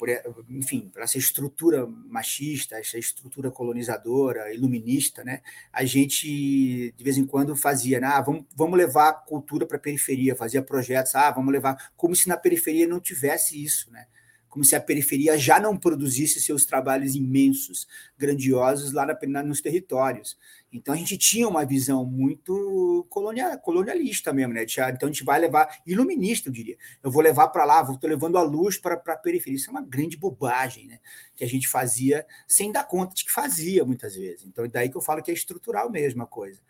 [0.00, 0.08] por,
[0.48, 5.42] enfim, para essa estrutura machista, essa estrutura colonizadora, iluminista, né?
[5.70, 8.06] A gente de vez em quando fazia, né?
[8.06, 12.16] ah, vamos, vamos levar a cultura para a periferia, fazia projetos, ah, vamos levar, como
[12.16, 14.06] se na periferia não tivesse isso, né?
[14.50, 17.86] Como se a periferia já não produzisse seus trabalhos imensos,
[18.18, 20.36] grandiosos lá na, nos territórios.
[20.72, 24.64] Então a gente tinha uma visão muito colonial, colonialista mesmo, né?
[24.64, 26.76] Então a gente vai levar, iluminista, eu diria.
[27.02, 29.56] Eu vou levar para lá, estou levando a luz para a periferia.
[29.56, 30.98] Isso é uma grande bobagem, né?
[31.36, 34.44] Que a gente fazia sem dar conta de que fazia muitas vezes.
[34.44, 36.60] Então, daí que eu falo que é estrutural mesmo a coisa.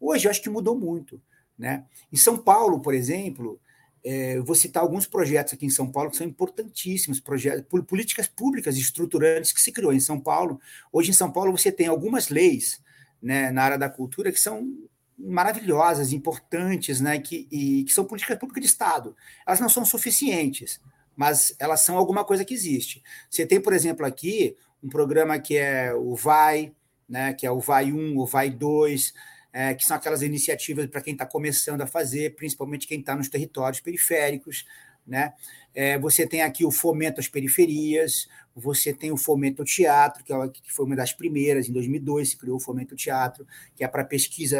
[0.00, 1.20] Hoje eu acho que mudou muito.
[1.58, 1.84] Né?
[2.12, 3.60] Em São Paulo, por exemplo,
[4.08, 8.76] é, vou citar alguns projetos aqui em São Paulo que são importantíssimos, projetos, políticas públicas
[8.76, 10.60] estruturantes que se criou em São Paulo.
[10.92, 12.80] Hoje em São Paulo você tem algumas leis
[13.20, 14.72] né, na área da cultura que são
[15.18, 19.16] maravilhosas, importantes, né, que, e, que são políticas públicas de Estado.
[19.44, 20.80] Elas não são suficientes,
[21.16, 23.02] mas elas são alguma coisa que existe.
[23.28, 26.72] Você tem, por exemplo, aqui um programa que é o VAI,
[27.08, 29.12] né, que é o VAI 1, o VAI 2,
[29.52, 33.28] é, que são aquelas iniciativas para quem está começando a fazer, principalmente quem está nos
[33.28, 34.64] territórios periféricos.
[35.06, 35.32] Né?
[35.74, 40.32] É, você tem aqui o fomento às periferias, você tem o fomento ao teatro, que,
[40.32, 43.84] é, que foi uma das primeiras, em 2002 se criou o fomento ao teatro, que
[43.84, 44.58] é para pesquisa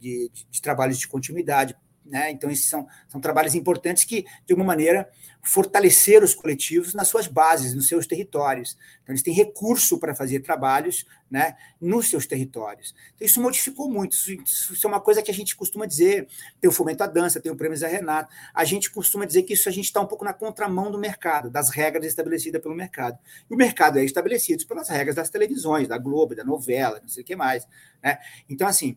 [0.00, 2.30] de, de, de trabalhos de continuidade, né?
[2.30, 5.08] Então, esses são, são trabalhos importantes que, de alguma maneira,
[5.42, 8.76] fortaleceram os coletivos nas suas bases, nos seus territórios.
[9.02, 12.94] Então, eles têm recurso para fazer trabalhos né, nos seus territórios.
[13.14, 14.14] Então, isso modificou muito.
[14.14, 14.32] Isso,
[14.72, 16.28] isso, é uma coisa que a gente costuma dizer.
[16.60, 18.30] Tem o Fomento à Dança, tem o Prêmio Zé Renato.
[18.54, 21.50] A gente costuma dizer que isso a gente está um pouco na contramão do mercado,
[21.50, 23.18] das regras estabelecidas pelo mercado.
[23.50, 27.22] E o mercado é estabelecido pelas regras das televisões, da Globo, da novela, não sei
[27.22, 27.66] o que mais.
[28.02, 28.18] Né?
[28.48, 28.96] Então, assim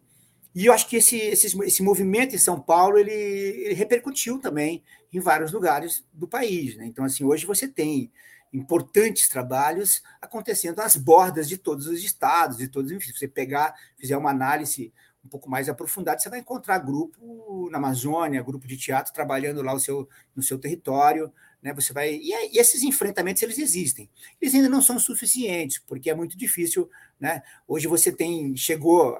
[0.58, 4.84] e eu acho que esse, esse, esse movimento em São Paulo ele, ele, repercutiu também
[5.13, 6.76] em vários lugares do país.
[6.76, 6.88] Né?
[6.88, 8.12] Então, assim, hoje você tem
[8.52, 13.76] importantes trabalhos acontecendo nas bordas de todos os estados, de todos, enfim, se você pegar,
[14.00, 14.91] fizer uma análise
[15.24, 19.76] um pouco mais aprofundada, você vai encontrar grupo na Amazônia, grupo de teatro trabalhando lá
[19.76, 21.32] o seu, no seu território,
[21.67, 21.73] né?
[21.73, 24.10] Você vai e, e, esses enfrentamentos eles existem.
[24.41, 27.41] Eles ainda não são suficientes porque é muito difícil, né?
[27.67, 29.19] Hoje você tem chegou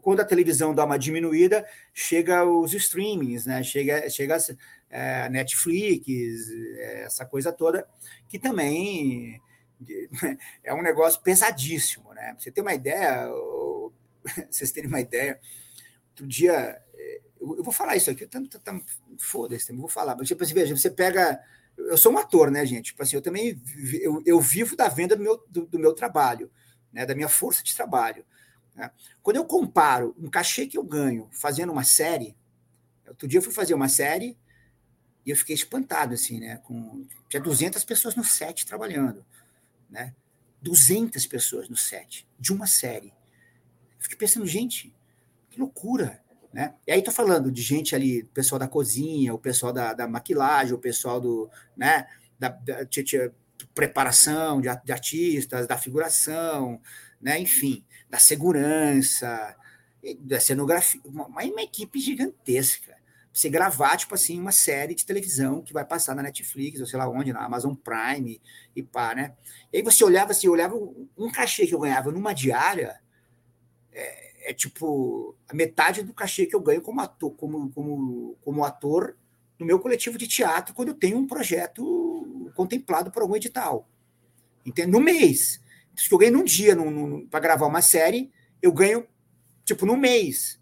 [0.00, 3.62] quando a televisão dá uma diminuída, chega os streamings, né?
[3.64, 4.36] Chega chega
[4.88, 6.06] é, Netflix,
[7.04, 7.86] essa coisa toda
[8.28, 9.40] que também
[10.62, 12.36] é um negócio pesadíssimo, né?
[12.38, 13.28] Você ter uma ideia,
[14.48, 15.40] vocês terem uma ideia,
[16.10, 16.80] outro dia
[17.40, 18.28] eu vou falar isso aqui,
[19.18, 21.40] foda-se, vou falar, mas tipo assim, veja, você pega
[21.76, 22.86] eu sou um ator, né, gente?
[22.86, 23.60] Tipo assim, eu também
[24.00, 26.50] eu, eu vivo da venda do meu, do, do, meu trabalho,
[26.92, 28.24] né, da minha força de trabalho.
[28.74, 28.90] Né?
[29.22, 32.36] Quando eu comparo um cachê que eu ganho fazendo uma série,
[33.06, 34.36] outro dia eu fui fazer uma série
[35.24, 36.56] e eu fiquei espantado, assim, né?
[36.58, 39.24] Com, tinha 200 pessoas no set trabalhando,
[39.88, 40.14] né?
[40.60, 43.08] 200 pessoas no set de uma série.
[43.96, 44.94] Eu fiquei pensando, gente,
[45.50, 46.21] que loucura,
[46.52, 46.74] né?
[46.86, 50.74] E aí estou falando de gente ali, pessoal da cozinha, o pessoal da, da maquilagem,
[50.74, 52.06] o pessoal do, né,
[52.38, 52.86] da, da
[53.74, 56.80] preparação de, de, artistas, da figuração,
[57.20, 59.56] né, enfim, da segurança,
[60.20, 63.00] da cenografia, uma, uma equipe gigantesca.
[63.32, 66.98] Você gravar, tipo assim, uma série de televisão que vai passar na Netflix, ou sei
[66.98, 68.42] lá onde, na Amazon Prime,
[68.76, 69.34] e pá, né?
[69.72, 70.74] E aí você olhava assim, olhava
[71.16, 73.00] um cachê que eu ganhava numa diária,
[73.90, 78.64] é, é tipo a metade do cachê que eu ganho como ator, como, como, como
[78.64, 79.16] ator
[79.58, 83.88] no meu coletivo de teatro quando eu tenho um projeto contemplado por algum edital.
[84.64, 84.90] Entende?
[84.90, 85.60] No mês.
[85.94, 86.74] Se eu ganho num dia
[87.30, 89.06] para gravar uma série, eu ganho,
[89.64, 90.60] tipo, no mês.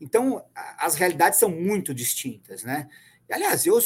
[0.00, 2.88] Então, as realidades são muito distintas, né?
[3.30, 3.78] Aliás, eu,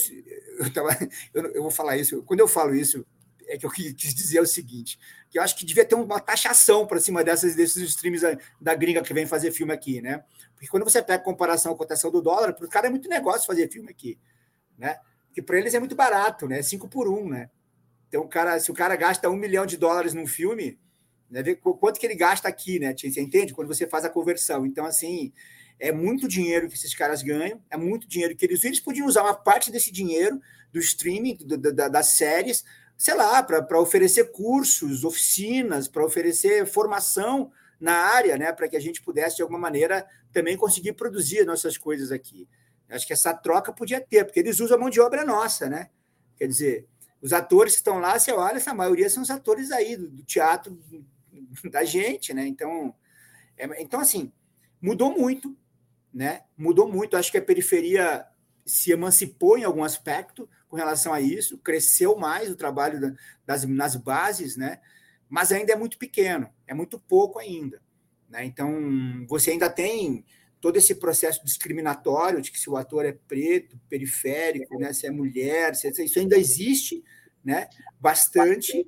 [0.59, 0.96] eu, tava,
[1.35, 3.05] eu, eu vou falar isso, quando eu falo isso,
[3.48, 4.98] é que eu quis dizer o seguinte,
[5.30, 8.22] que eu acho que devia ter uma taxação para cima dessas, desses streams
[8.61, 10.24] da, gringa que vem fazer filme aqui, né?
[10.54, 13.09] Porque quando você pega comparação com a cotação do dólar, para o cara é muito
[13.09, 14.18] negócio fazer filme aqui,
[14.78, 14.98] né?
[15.26, 16.62] Porque para eles é muito barato, né?
[16.62, 17.50] Cinco por um, né?
[18.09, 20.78] Então, cara, se o cara gasta um milhão de dólares num filme,
[21.28, 22.94] né, vê quanto que ele gasta aqui, né?
[22.96, 23.52] Você entende?
[23.52, 24.64] Quando você faz a conversão.
[24.64, 25.33] Então, assim,
[25.80, 29.22] é muito dinheiro que esses caras ganham, é muito dinheiro que eles Eles podiam usar
[29.22, 30.40] uma parte desse dinheiro
[30.72, 32.64] do streaming, do, da, das séries,
[32.96, 38.80] sei lá, para oferecer cursos, oficinas, para oferecer formação na área, né, para que a
[38.80, 42.48] gente pudesse, de alguma maneira, também conseguir produzir nossas coisas aqui.
[42.88, 45.90] Acho que essa troca podia ter, porque eles usam a mão de obra nossa, né?
[46.37, 46.87] Quer dizer,
[47.20, 50.22] os atores que estão lá, você olha, essa maioria são os atores aí do, do
[50.22, 50.78] teatro
[51.70, 52.46] da gente, né?
[52.46, 52.94] Então,
[53.57, 54.33] é, então assim,
[54.80, 55.57] mudou muito,
[56.12, 56.42] né?
[56.57, 57.16] Mudou muito.
[57.16, 58.26] Acho que a periferia
[58.66, 63.94] se emancipou em algum aspecto com relação a isso, cresceu mais o trabalho das, nas
[63.94, 64.80] bases, né?
[65.28, 67.80] Mas ainda é muito pequeno, é muito pouco ainda.
[68.28, 68.44] Né?
[68.44, 70.24] Então, você ainda tem
[70.60, 74.92] todo esse processo discriminatório de que se o ator é preto, periférico, né?
[74.92, 77.04] se é mulher, se é, isso ainda existe
[77.44, 77.68] né?
[78.00, 78.84] bastante.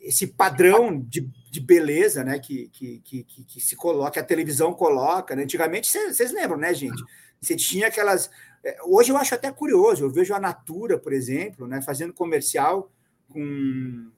[0.00, 5.36] Esse padrão de de beleza né, que, que, que, que, se coloca, a televisão coloca.
[5.36, 5.42] Né?
[5.42, 7.04] Antigamente, vocês lembram, né, gente?
[7.38, 8.30] Você tinha aquelas.
[8.64, 12.92] É, hoje eu acho até curioso, eu vejo a Natura, por exemplo, né, fazendo comercial
[13.28, 14.10] com,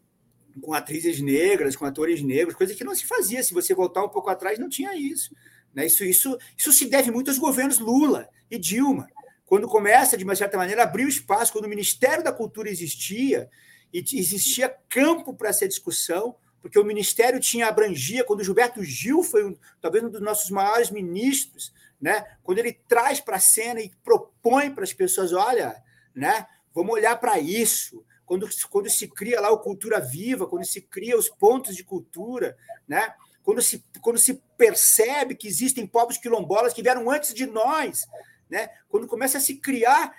[0.60, 3.42] com atrizes negras, com atores negros, coisa que não se fazia.
[3.42, 5.34] Se você voltar um pouco atrás, não tinha isso.
[5.72, 5.86] Né?
[5.86, 9.08] Isso, isso, isso se deve muito aos governos Lula e Dilma.
[9.46, 13.48] Quando começa, de uma certa maneira, abrir o espaço, quando o Ministério da Cultura existia,
[13.92, 19.44] e existia campo para essa discussão, porque o ministério tinha abrangia, quando Gilberto Gil foi
[19.44, 22.24] um, talvez um dos nossos maiores ministros, né?
[22.42, 25.76] quando ele traz para a cena e propõe para as pessoas, olha,
[26.14, 26.46] né?
[26.74, 31.18] vamos olhar para isso, quando, quando se cria lá o Cultura Viva, quando se cria
[31.18, 32.56] os pontos de cultura,
[32.88, 33.12] né?
[33.42, 38.06] quando, se, quando se percebe que existem povos quilombolas que vieram antes de nós,
[38.48, 38.70] né?
[38.88, 40.16] quando começa a se criar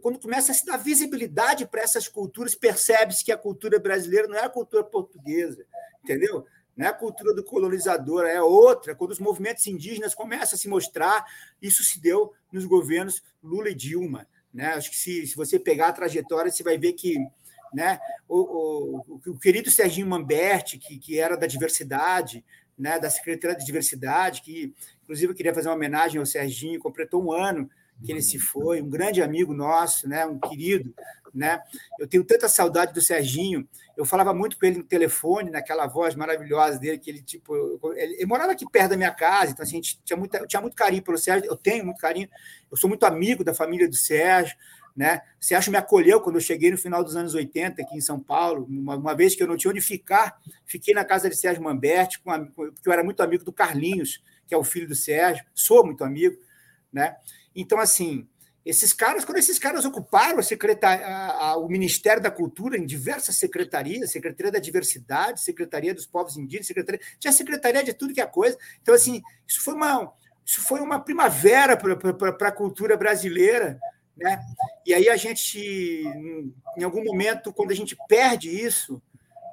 [0.00, 4.36] quando começa a se dar visibilidade para essas culturas, percebe-se que a cultura brasileira não
[4.36, 5.64] é a cultura portuguesa,
[6.02, 6.46] entendeu?
[6.76, 8.94] Não é a cultura do colonizador, é outra.
[8.94, 11.24] Quando os movimentos indígenas começam a se mostrar,
[11.62, 14.26] isso se deu nos governos Lula e Dilma.
[14.52, 14.66] Né?
[14.74, 17.16] Acho que se, se você pegar a trajetória, você vai ver que
[17.72, 22.44] né, o, o, o querido Serginho Mamberti, que, que era da diversidade,
[22.78, 27.24] né, da Secretaria de Diversidade, que inclusive eu queria fazer uma homenagem ao Serginho, completou
[27.24, 27.68] um ano
[28.02, 30.94] que ele se foi, um grande amigo nosso, né, um querido,
[31.34, 31.60] né?
[31.98, 33.66] Eu tenho tanta saudade do Serginho.
[33.96, 37.54] Eu falava muito com ele no telefone, naquela voz maravilhosa dele, que ele tipo,
[37.96, 40.62] ele, ele morava aqui perto da minha casa, então assim, a gente tinha muito, tinha
[40.62, 41.50] muito carinho pelo Sérgio.
[41.50, 42.28] Eu tenho muito carinho.
[42.70, 44.56] Eu sou muito amigo da família do Sérgio,
[44.96, 45.22] né?
[45.40, 48.20] O Sérgio me acolheu quando eu cheguei no final dos anos 80 aqui em São
[48.20, 51.62] Paulo, uma, uma vez que eu não tinha onde ficar, fiquei na casa de Sérgio
[51.62, 52.20] Mamberti,
[52.54, 56.04] porque eu era muito amigo do Carlinhos, que é o filho do Sérgio, sou muito
[56.04, 56.36] amigo,
[56.92, 57.16] né?
[57.54, 58.26] Então, assim,
[58.64, 63.36] esses caras, quando esses caras ocuparam a a, a, o Ministério da Cultura em diversas
[63.36, 68.26] secretarias, Secretaria da Diversidade, Secretaria dos Povos Indígenas, Secretaria, tinha secretaria de tudo que é
[68.26, 68.56] coisa.
[68.80, 70.10] Então, assim, isso foi uma,
[70.46, 73.78] isso foi uma primavera para a cultura brasileira.
[74.16, 74.40] Né?
[74.86, 75.58] E aí a gente,
[76.78, 79.02] em algum momento, quando a gente perde isso,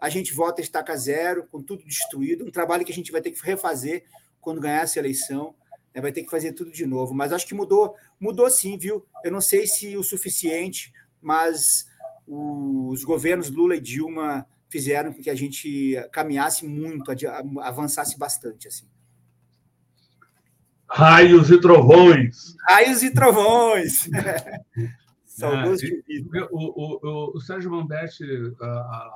[0.02, 3.22] a gente volta a estaca zero, com tudo destruído, um trabalho que a gente vai
[3.22, 4.06] ter que refazer
[4.40, 5.54] quando ganhar essa eleição
[5.93, 7.13] né, vai ter que fazer tudo de novo.
[7.13, 9.06] Mas acho que mudou, mudou sim, viu?
[9.23, 11.88] Eu não sei se o suficiente, mas
[12.27, 17.12] os governos Lula e Dilma fizeram com que a gente caminhasse muito,
[17.62, 18.86] avançasse bastante assim.
[20.89, 22.56] Raios e trovões.
[22.67, 24.10] Raios e trovões.
[25.25, 28.23] Saudoso é, o, o, o, Sérgio Mamberti,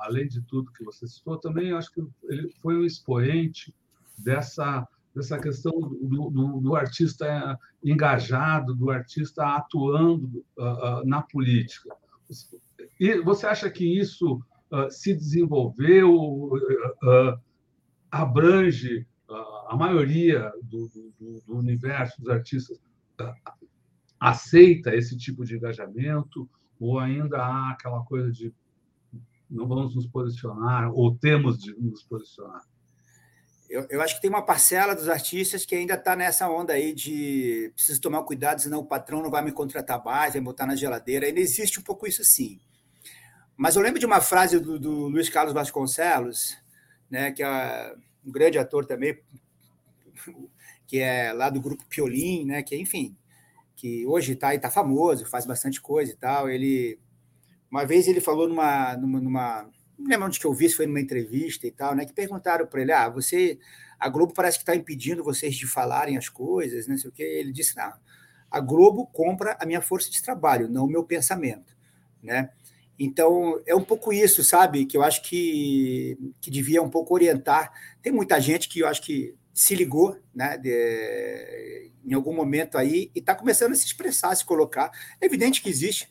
[0.00, 3.74] além de tudo que você citou, também acho que ele foi um expoente
[4.18, 11.96] dessa dessa questão do, do, do, artista engajado, do artista atuando uh, uh, na política.
[13.00, 14.34] E você acha que isso
[14.70, 16.50] uh, se desenvolveu,
[18.10, 19.06] abrange
[19.68, 22.78] a maioria do, do, universo dos artistas,
[24.20, 26.48] aceita esse tipo de engajamento,
[26.78, 28.52] ou ainda há aquela coisa de
[29.48, 32.62] não vamos nos posicionar, ou temos de nos posicionar?
[33.68, 36.92] Eu, eu, acho que tem uma parcela dos artistas que ainda está nessa onda aí
[36.92, 40.76] de preciso tomar cuidado, senão o patrão não vai me contratar mais, vai botar na
[40.76, 41.26] geladeira.
[41.26, 42.60] Ainda existe um pouco isso sim.
[43.56, 46.56] Mas eu lembro de uma frase do, do Luiz Carlos Vasconcelos,
[47.10, 47.94] né, que é
[48.24, 49.18] um grande ator também,
[50.86, 53.16] que é lá do grupo Piolim, né, que enfim,
[53.74, 56.48] que hoje está tá famoso, faz bastante coisa e tal.
[56.48, 56.98] Ele
[57.70, 60.86] uma vez ele falou numa, numa, numa não lembro onde que eu vi, se foi
[60.86, 62.04] numa entrevista e tal, né?
[62.04, 63.58] Que perguntaram para ele: ah, você.
[63.98, 67.22] A Globo parece que está impedindo vocês de falarem as coisas, não sei o quê.
[67.22, 67.92] Ele disse: não,
[68.50, 71.76] a Globo compra a minha força de trabalho, não o meu pensamento,
[72.22, 72.50] né?
[72.98, 74.86] Então, é um pouco isso, sabe?
[74.86, 77.70] Que eu acho que, que devia um pouco orientar.
[78.00, 80.56] Tem muita gente que eu acho que se ligou, né?
[80.56, 84.90] De, em algum momento aí, e está começando a se expressar, a se colocar.
[85.20, 86.08] É evidente que existe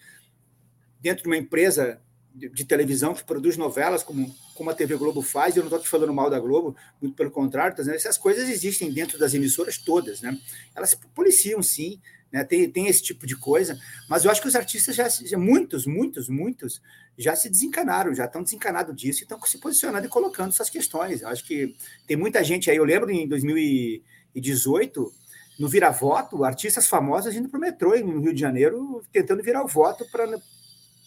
[1.00, 2.02] dentro de uma empresa
[2.36, 5.88] de, televisão que produz novelas, como, como a TV Globo faz, eu não estou aqui
[5.88, 10.22] falando mal da Globo, muito pelo contrário, tá essas coisas existem dentro das emissoras todas,
[10.22, 10.38] né?
[10.76, 12.00] Elas se policiam, sim,
[12.32, 12.44] né?
[12.44, 13.80] tem, tem esse tipo de coisa,
[14.10, 16.82] mas eu acho que os artistas já, já muitos, muitos, muitos,
[17.18, 21.22] já se desencanaram, já estão desencanados disso e estão se posicionando e colocando suas questões.
[21.22, 21.74] Eu acho que
[22.06, 25.14] tem muita gente aí, eu lembro em 2018,
[25.58, 29.68] no Vira-Voto, artistas famosos indo para o metrô no Rio de Janeiro, tentando virar o
[29.70, 30.28] voto pra,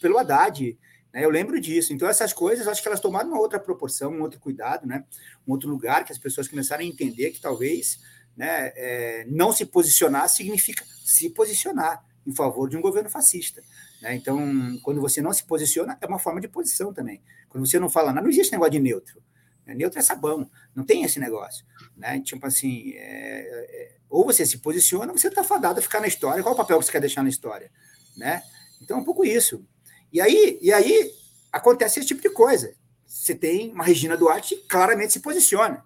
[0.01, 0.79] pelo Haddad,
[1.13, 1.25] né?
[1.25, 1.93] Eu lembro disso.
[1.93, 5.05] Então, essas coisas, acho que elas tomaram uma outra proporção, um outro cuidado, né?
[5.47, 7.99] um outro lugar, que as pessoas começaram a entender que talvez
[8.37, 13.63] né, é, não se posicionar significa se posicionar em favor de um governo fascista.
[14.03, 14.15] Né?
[14.15, 17.23] Então, quando você não se posiciona, é uma forma de posição também.
[17.49, 19.23] Quando você não fala nada, não existe negócio de neutro.
[19.67, 19.75] Né?
[19.75, 21.65] Neutro é sabão, não tem esse negócio.
[21.97, 22.21] Né?
[22.21, 26.07] Tipo assim, é, é, ou você se posiciona, ou você está fadado a ficar na
[26.07, 26.43] história.
[26.43, 27.73] Qual o papel que você quer deixar na história?
[28.17, 28.43] Né?
[28.83, 29.67] Então, é um pouco isso.
[30.13, 31.13] E aí, e aí
[31.53, 32.75] acontece esse tipo de coisa.
[33.07, 35.85] Você tem uma Regina Duarte que claramente se posiciona.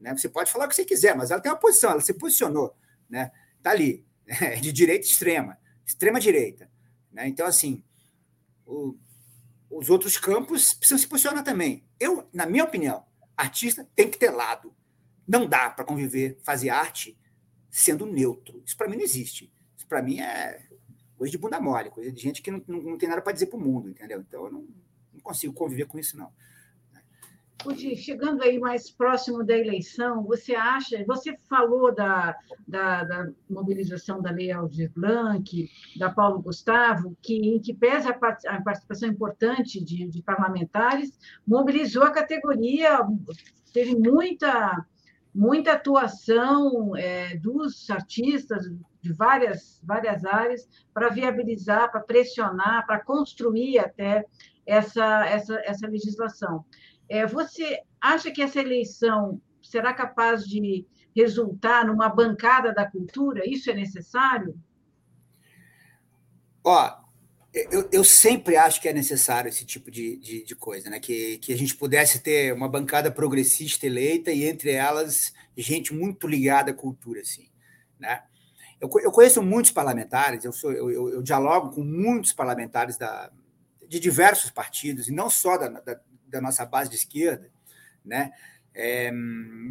[0.00, 0.16] Né?
[0.16, 2.74] Você pode falar o que você quiser, mas ela tem uma posição, ela se posicionou.
[3.08, 3.30] Né?
[3.58, 4.04] Está ali,
[4.60, 6.70] de direita extrema, extrema direita.
[7.12, 7.28] Né?
[7.28, 7.82] Então, assim,
[8.66, 8.96] o,
[9.70, 11.84] os outros campos precisam se posicionar também.
[11.98, 13.04] Eu, na minha opinião,
[13.36, 14.74] artista tem que ter lado.
[15.26, 17.18] Não dá para conviver, fazer arte
[17.70, 18.62] sendo neutro.
[18.64, 19.52] Isso para mim não existe.
[19.76, 20.62] Isso para mim é
[21.24, 23.46] coisa de bunda mole, coisa de gente que não, não, não tem nada para dizer
[23.46, 24.20] para o mundo, entendeu?
[24.20, 24.66] Então eu não,
[25.12, 26.30] não, consigo conviver com isso, não.
[27.58, 32.36] Puti, chegando aí mais próximo da eleição, você acha, você falou da,
[32.68, 38.60] da, da mobilização da Lei Aldir Blanc, da Paulo Gustavo, que, em que pesa a
[38.60, 42.98] participação importante de, de parlamentares, mobilizou a categoria,
[43.72, 44.84] teve muita
[45.34, 48.70] muita atuação é, dos artistas
[49.04, 54.24] de várias, várias áreas para viabilizar, para pressionar, para construir até
[54.66, 56.64] essa, essa, essa legislação.
[57.06, 63.42] É, você acha que essa eleição será capaz de resultar numa bancada da cultura?
[63.44, 64.58] Isso é necessário?
[66.64, 66.96] Ó,
[67.52, 70.98] eu, eu sempre acho que é necessário esse tipo de, de, de, coisa, né?
[70.98, 76.26] Que, que a gente pudesse ter uma bancada progressista eleita e entre elas gente muito
[76.26, 77.50] ligada à cultura, assim,
[78.00, 78.22] né?
[78.84, 83.30] Eu, eu conheço muitos parlamentares, eu, sou, eu, eu, dialogo com muitos parlamentares da,
[83.88, 87.50] de diversos partidos, e não só da, da, da nossa base de esquerda,
[88.04, 88.32] né?
[88.76, 89.10] É,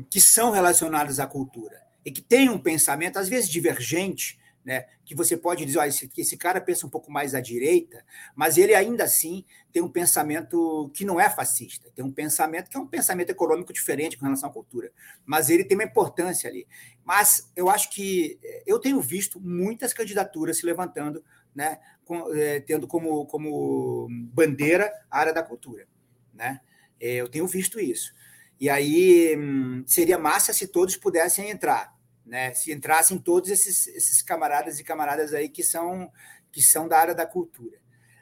[0.10, 5.14] que são relacionados à cultura e que têm um pensamento, às vezes, divergente, né, que
[5.14, 8.04] você pode dizer, ah, esse, esse cara pensa um pouco mais à direita,
[8.36, 12.78] mas ele ainda assim tem um pensamento que não é fascista, tem um pensamento que
[12.78, 14.92] é um pensamento econômico diferente com relação à cultura,
[15.26, 16.66] mas ele tem uma importância ali.
[17.04, 22.60] Mas eu acho que eh, eu tenho visto muitas candidaturas se levantando, né, com, é,
[22.62, 25.88] tendo como, como bandeira a área da cultura.
[26.34, 26.60] Né?
[27.00, 28.14] É, eu tenho visto isso.
[28.60, 31.93] E aí hum, seria massa se todos pudessem entrar
[32.34, 32.52] né?
[32.56, 36.12] Se entrassem todos esses, esses camaradas e camaradas aí que são
[36.52, 37.78] que são da área da cultura.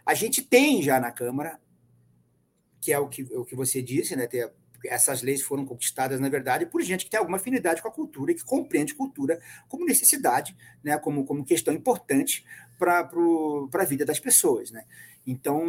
[0.05, 1.59] A gente tem já na Câmara,
[2.81, 4.27] que é o que, o que você disse, né?
[4.27, 4.51] Ter,
[4.85, 8.31] essas leis foram conquistadas, na verdade, por gente que tem alguma afinidade com a cultura
[8.31, 9.39] e que compreende cultura
[9.69, 10.97] como necessidade, né?
[10.97, 12.43] como, como questão importante
[12.77, 13.09] para
[13.73, 14.71] a vida das pessoas.
[14.71, 14.83] Né?
[15.25, 15.61] Então,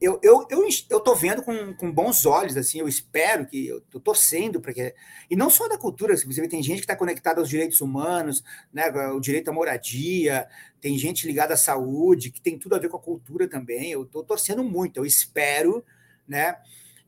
[0.00, 4.00] eu eu eu estou vendo com, com bons olhos, assim, eu espero que, eu estou
[4.00, 4.94] torcendo para que.
[5.30, 8.42] E não só da cultura, você vê, tem gente que está conectada aos direitos humanos,
[8.72, 10.48] né, o direito à moradia,
[10.80, 13.90] tem gente ligada à saúde, que tem tudo a ver com a cultura também.
[13.90, 15.84] Eu estou torcendo muito, eu espero,
[16.26, 16.56] né?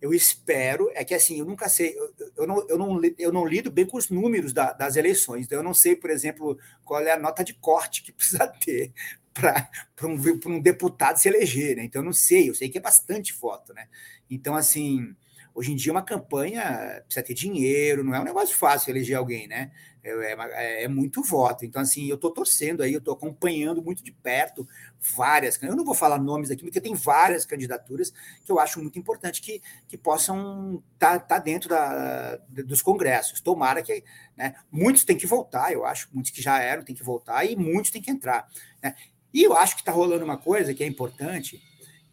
[0.00, 3.46] Eu espero, é que assim, eu nunca sei, eu, eu, não, eu, não, eu não
[3.46, 7.00] lido bem com os números da, das eleições, então eu não sei, por exemplo, qual
[7.02, 8.92] é a nota de corte que precisa ter
[9.34, 9.68] para
[10.04, 11.84] um, um deputado se eleger, né?
[11.84, 13.88] Então, eu não sei, eu sei que é bastante voto, né?
[14.28, 15.14] Então, assim,
[15.58, 19.48] Hoje em dia, uma campanha precisa ter dinheiro, não é um negócio fácil eleger alguém,
[19.48, 19.72] né?
[20.04, 21.64] É, é, é muito voto.
[21.64, 24.64] Então, assim, eu estou torcendo aí, eu estou acompanhando muito de perto
[25.16, 25.60] várias.
[25.60, 28.12] Eu não vou falar nomes aqui, porque tem várias candidaturas
[28.44, 33.40] que eu acho muito importante que, que possam estar tá, tá dentro da, dos congressos.
[33.40, 34.04] Tomara que.
[34.36, 37.56] Né, muitos têm que voltar, eu acho, muitos que já eram têm que voltar e
[37.56, 38.48] muitos têm que entrar.
[38.80, 38.94] Né?
[39.34, 41.60] E eu acho que está rolando uma coisa que é importante,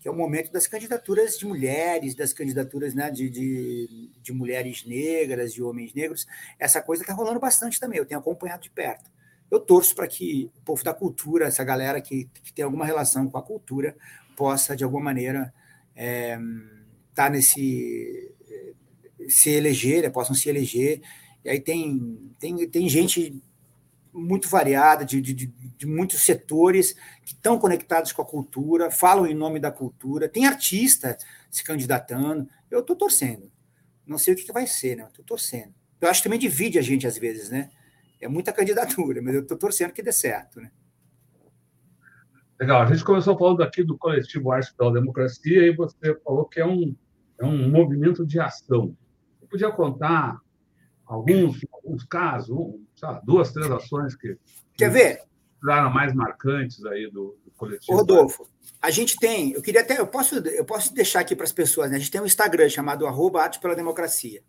[0.06, 4.86] que é o momento das candidaturas de mulheres, das candidaturas né, de, de, de mulheres
[4.86, 6.28] negras, de homens negros.
[6.60, 9.10] Essa coisa está rolando bastante também, eu tenho acompanhado de perto.
[9.50, 13.28] Eu torço para que o povo da cultura, essa galera que, que tem alguma relação
[13.28, 13.98] com a cultura,
[14.38, 15.52] possa, de alguma maneira,
[15.96, 16.38] é,
[17.16, 18.32] tá nesse
[19.28, 21.02] se eleger, né, possam se eleger.
[21.44, 23.42] E aí tem, tem, tem gente
[24.16, 26.94] muito variada, de, de, de, muitos setores
[27.24, 31.18] que estão conectados com a cultura, falam em nome da cultura, tem artista
[31.52, 32.48] se candidatando.
[32.72, 33.52] Eu estou torcendo.
[34.06, 35.06] Não sei o que, que vai ser, né?
[35.08, 35.74] Estou torcendo.
[36.00, 37.70] Eu acho que também divide a gente às vezes, né?
[38.22, 40.72] É muita candidatura, mas eu estou torcendo que dê certo, né?
[42.60, 42.82] Legal.
[42.82, 46.66] A gente começou falando aqui do coletivo Arte pela Democracia e você falou que é
[46.66, 46.96] um,
[47.38, 48.96] é um movimento de ação.
[49.40, 50.40] Você podia contar
[51.06, 52.58] alguns, alguns casos,
[53.02, 54.38] lá, duas, três ações que,
[54.78, 55.22] Quer ver?
[55.64, 57.98] Eram mais marcantes aí do, do coletivo.
[57.98, 58.48] Rodolfo,
[58.82, 61.90] a gente tem, eu queria até, eu posso, eu posso deixar aqui para as pessoas,
[61.90, 61.96] né?
[61.96, 64.44] A gente tem um Instagram chamado arroba Arte pela Democracia.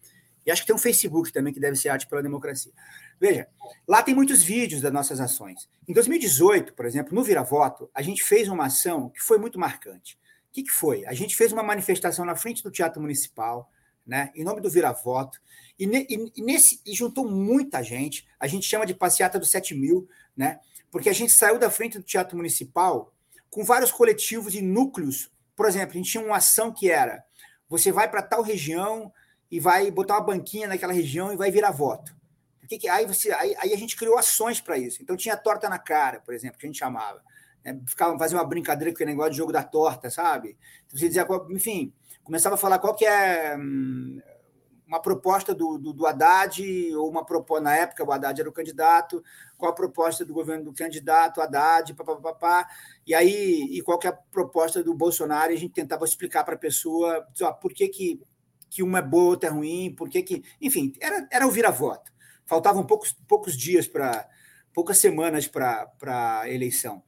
[0.45, 2.73] E acho que tem um Facebook também que deve ser Arte pela Democracia.
[3.19, 3.49] Veja,
[3.89, 5.69] lá tem muitos vídeos das nossas ações.
[5.89, 9.59] Em 2018, por exemplo, no Vira Voto, a gente fez uma ação que foi muito
[9.59, 10.19] marcante.
[10.51, 11.05] O que, que foi?
[11.07, 13.71] A gente fez uma manifestação na frente do Teatro Municipal,
[14.07, 15.41] né, em nome do Vira Voto,
[15.79, 18.27] e, ne, e, nesse, e juntou muita gente.
[18.41, 20.61] A gente chama de passeata dos 7 mil, né?
[20.91, 23.13] Porque a gente saiu da frente do Teatro Municipal
[23.51, 25.31] com vários coletivos e núcleos.
[25.55, 27.23] Por exemplo, a gente tinha uma ação que era:
[27.69, 29.13] você vai para tal região
[29.51, 32.17] e vai botar uma banquinha naquela região e vai virar voto.
[32.69, 35.01] Que que, aí, você, aí, aí a gente criou ações para isso.
[35.03, 37.23] Então tinha torta na cara, por exemplo, que a gente chamava.
[37.65, 37.79] Né?
[37.87, 40.57] Ficava fazendo uma brincadeira com o negócio de jogo da torta, sabe?
[40.87, 41.93] Então, você dizia, enfim,
[42.27, 43.57] começava a falar qual que é.
[43.57, 44.21] Hum,
[44.87, 48.53] uma proposta do, do, do Haddad, ou uma proposta, na época o Haddad era o
[48.53, 49.21] candidato,
[49.59, 52.69] qual a proposta do governo do candidato, Haddad, papapá,
[53.05, 56.45] e aí, e qual que é a proposta do Bolsonaro, e a gente tentava explicar
[56.45, 58.21] para a pessoa ó, por que, que,
[58.71, 60.45] que uma é boa, outra é ruim, por que que...
[60.61, 62.13] Enfim, era, era o vira-voto.
[62.45, 64.29] Faltavam poucos, poucos dias para...
[64.73, 65.91] poucas semanas para
[66.43, 67.03] a eleição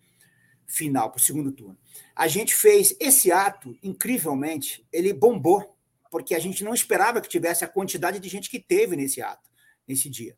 [0.69, 1.77] final, para o segundo turno.
[2.14, 5.77] A gente fez esse ato, incrivelmente, ele bombou
[6.11, 9.51] porque a gente não esperava que tivesse a quantidade de gente que teve nesse ato,
[9.87, 10.37] nesse dia.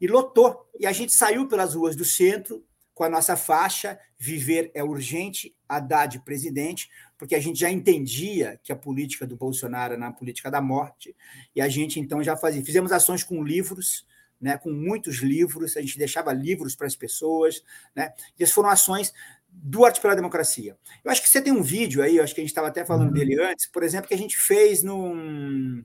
[0.00, 0.70] E lotou.
[0.78, 2.64] E a gente saiu pelas ruas do centro
[2.94, 8.70] com a nossa faixa Viver é Urgente, Haddad presidente, porque a gente já entendia que
[8.70, 11.16] a política do Bolsonaro era na política da morte,
[11.56, 12.62] e a gente então já fazia.
[12.62, 14.06] Fizemos ações com livros,
[14.38, 17.62] né, com muitos livros, a gente deixava livros para as pessoas,
[17.96, 19.14] né, e essas foram ações
[19.52, 20.76] do Arte pela Democracia.
[21.04, 23.08] Eu acho que você tem um vídeo aí, acho que a gente estava até falando
[23.08, 23.14] uhum.
[23.14, 25.84] dele antes, por exemplo, que a gente fez no.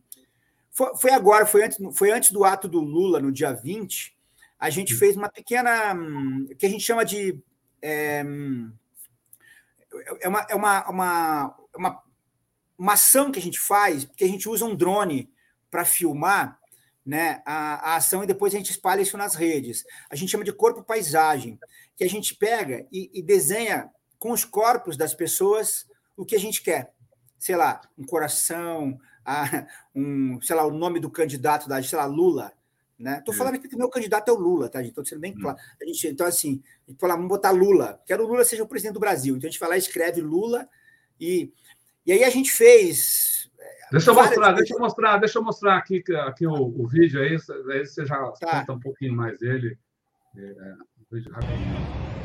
[0.72, 4.16] Foi, foi, agora, foi antes, foi antes do ato do Lula, no dia 20,
[4.60, 5.00] a gente uhum.
[5.00, 5.96] fez uma pequena.
[6.58, 7.40] que a gente chama de.
[7.82, 8.24] É,
[10.22, 12.04] é, uma, é uma, uma, uma,
[12.78, 15.30] uma ação que a gente faz, que a gente usa um drone
[15.70, 16.60] para filmar
[17.06, 19.86] né, a, a, ação e depois a gente espalha isso nas redes.
[20.10, 21.60] A gente chama de corpo paisagem
[21.96, 25.86] que a gente pega e, e desenha com os corpos das pessoas
[26.18, 26.94] o que a gente quer.
[27.38, 32.06] Sei lá, um coração, a, um, sei lá, o nome do candidato da, sei lá,
[32.06, 32.52] Lula.
[32.98, 33.22] Né?
[33.26, 34.94] Tô falando aqui que o meu candidato é o Lula, tá, gente?
[34.94, 35.42] Tô sendo bem hum.
[35.42, 35.58] claro.
[35.82, 38.02] A gente, então, assim, a gente fala, vamos botar Lula.
[38.06, 39.36] Quero o Lula seja o presidente do Brasil.
[39.36, 40.68] Então a gente vai lá, escreve Lula
[41.20, 41.52] e,
[42.06, 43.45] e aí a gente fez.
[43.92, 47.38] Deixa eu mostrar, deixa eu mostrar, deixa eu mostrar aqui, aqui o, o vídeo aí,
[47.72, 48.60] aí você já tá.
[48.60, 49.78] conta um pouquinho mais dele.
[50.38, 50.76] É,
[51.12, 52.16] vídeo rapidinho.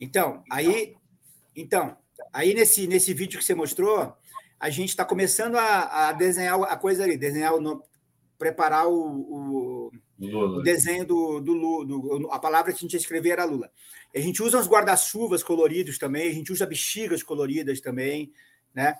[0.00, 0.96] Então, aí,
[1.54, 1.96] então,
[2.32, 4.16] aí nesse, nesse vídeo que você mostrou,
[4.58, 7.82] a gente está começando a, a, desenhar a coisa ali, desenhar o,
[8.38, 13.30] preparar o, o, o desenho do, do, do, A palavra que a gente ia escrever
[13.30, 13.70] era Lula.
[14.14, 18.32] A gente usa os guarda-chuvas coloridos também, a gente usa bexigas coloridas também,
[18.74, 18.96] né?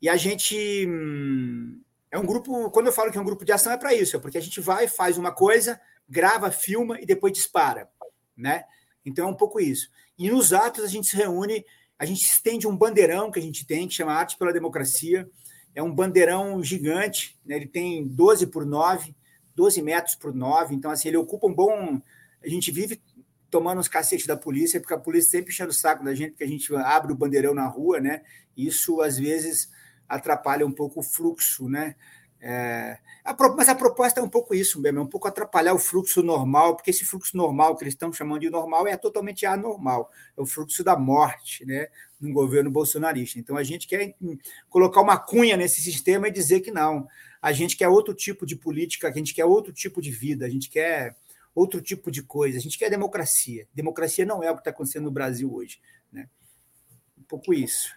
[0.00, 0.86] E a gente.
[0.86, 1.80] Hum,
[2.10, 2.70] é um grupo.
[2.70, 4.42] Quando eu falo que é um grupo de ação, é para isso, é porque a
[4.42, 7.88] gente vai, faz uma coisa, grava, filma e depois dispara,
[8.36, 8.64] né?
[9.04, 9.90] Então é um pouco isso.
[10.18, 11.64] E nos atos a gente se reúne
[11.98, 15.28] a gente estende um bandeirão que a gente tem, que chama Arte pela Democracia.
[15.74, 17.56] É um bandeirão gigante, né?
[17.56, 19.14] ele tem 12 por 9,
[19.54, 22.00] 12 metros por 9, então assim, ele ocupa um bom.
[22.42, 23.00] A gente vive
[23.50, 26.44] tomando uns cacetes da polícia, porque a polícia sempre enchendo o saco da gente, porque
[26.44, 28.22] a gente abre o bandeirão na rua, né?
[28.56, 29.70] Isso às vezes
[30.08, 31.96] atrapalha um pouco o fluxo, né?
[32.40, 35.78] É, a, mas a proposta é um pouco isso mesmo, é um pouco atrapalhar o
[35.78, 40.10] fluxo normal, porque esse fluxo normal que eles estão chamando de normal é totalmente anormal,
[40.36, 41.88] é o fluxo da morte, né,
[42.20, 43.38] no governo bolsonarista.
[43.38, 44.36] Então a gente quer hum,
[44.68, 47.08] colocar uma cunha nesse sistema e dizer que não,
[47.40, 50.48] a gente quer outro tipo de política, a gente quer outro tipo de vida, a
[50.48, 51.16] gente quer
[51.54, 53.66] outro tipo de coisa, a gente quer democracia.
[53.74, 55.80] Democracia não é o que está acontecendo no Brasil hoje,
[56.12, 56.28] né?
[57.18, 57.88] Um pouco isso.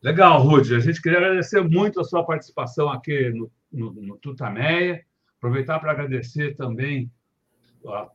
[0.00, 0.76] Legal, Rudy.
[0.76, 5.04] A gente queria agradecer muito a sua participação aqui no, no, no Tutameia.
[5.38, 7.10] Aproveitar para agradecer também
[7.84, 8.08] a,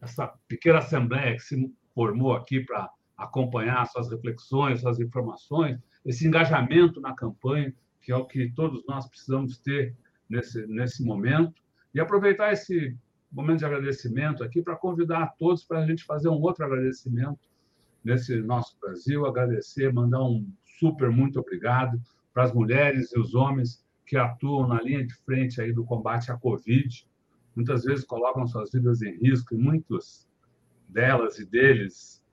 [0.00, 6.98] essa pequena assembleia que se formou aqui para acompanhar suas reflexões, suas informações, esse engajamento
[7.00, 9.94] na campanha, que é o que todos nós precisamos ter
[10.30, 11.60] nesse, nesse momento.
[11.94, 12.96] E aproveitar esse
[13.30, 17.40] momento de agradecimento aqui para convidar a todos para a gente fazer um outro agradecimento
[18.02, 22.00] nesse nosso Brasil, agradecer, mandar um super muito obrigado
[22.32, 26.30] para as mulheres e os homens que atuam na linha de frente aí do combate
[26.32, 27.06] à Covid.
[27.54, 30.28] Muitas vezes colocam suas vidas em risco e muitos
[30.88, 32.24] delas e deles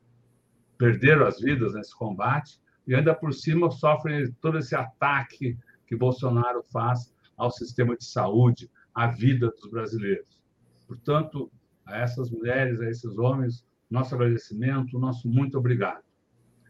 [0.77, 6.63] perderam as vidas nesse combate e ainda por cima sofrem todo esse ataque que Bolsonaro
[6.63, 10.39] faz ao sistema de saúde, à vida dos brasileiros.
[10.87, 11.51] Portanto,
[11.85, 16.03] a essas mulheres, a esses homens, nosso agradecimento, nosso muito obrigado.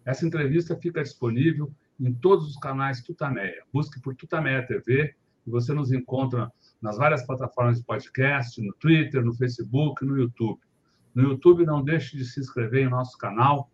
[0.06, 3.64] Essa entrevista fica disponível em todos os canais Tutameia.
[3.74, 6.49] Busque por Tutameia TV e você nos encontra
[6.82, 10.62] nas várias plataformas de podcast, no Twitter, no Facebook, no YouTube.
[11.14, 13.70] No YouTube, não deixe de se inscrever em nosso canal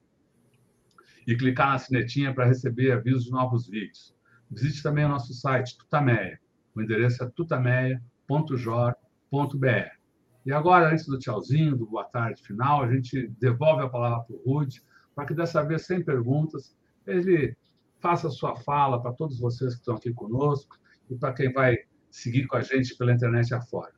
[1.28, 4.16] e clicar na sinetinha para receber avisos de novos vídeos.
[4.50, 6.40] Visite também o nosso site Tutameia.
[6.74, 10.02] O endereço é tutameia.jor.br.
[10.46, 14.36] E agora, antes do tchauzinho, do boa tarde final, a gente devolve a palavra para
[14.36, 14.82] o Rude
[15.22, 17.56] para que dessa vez, sem perguntas, ele
[18.00, 20.80] faça sua fala para todos vocês que estão aqui conosco
[21.12, 21.78] e para quem vai
[22.10, 23.92] seguir com a gente pela internet afora.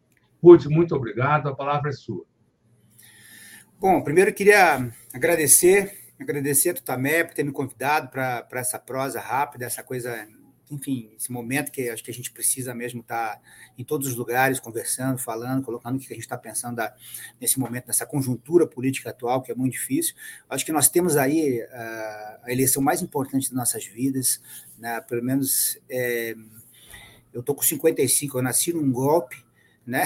[0.43, 2.25] Ruth, muito obrigado, a palavra é sua.
[3.79, 9.21] Bom, primeiro eu queria agradecer, agradecer a Tutamé por ter me convidado para essa prosa
[9.21, 10.27] rápida, essa coisa
[10.71, 13.41] enfim, esse momento que acho que a gente precisa mesmo estar
[13.77, 16.95] em todos os lugares, conversando, falando, colocando o que a gente está pensando da,
[17.39, 20.15] nesse momento, nessa conjuntura política atual, que é muito difícil.
[20.49, 24.41] Acho que nós temos aí a, ah, a eleição mais importante das nossas vidas,
[24.77, 25.01] né?
[25.01, 26.35] pelo menos é,
[27.33, 29.43] eu estou com 55, eu nasci num golpe,
[29.85, 30.03] né?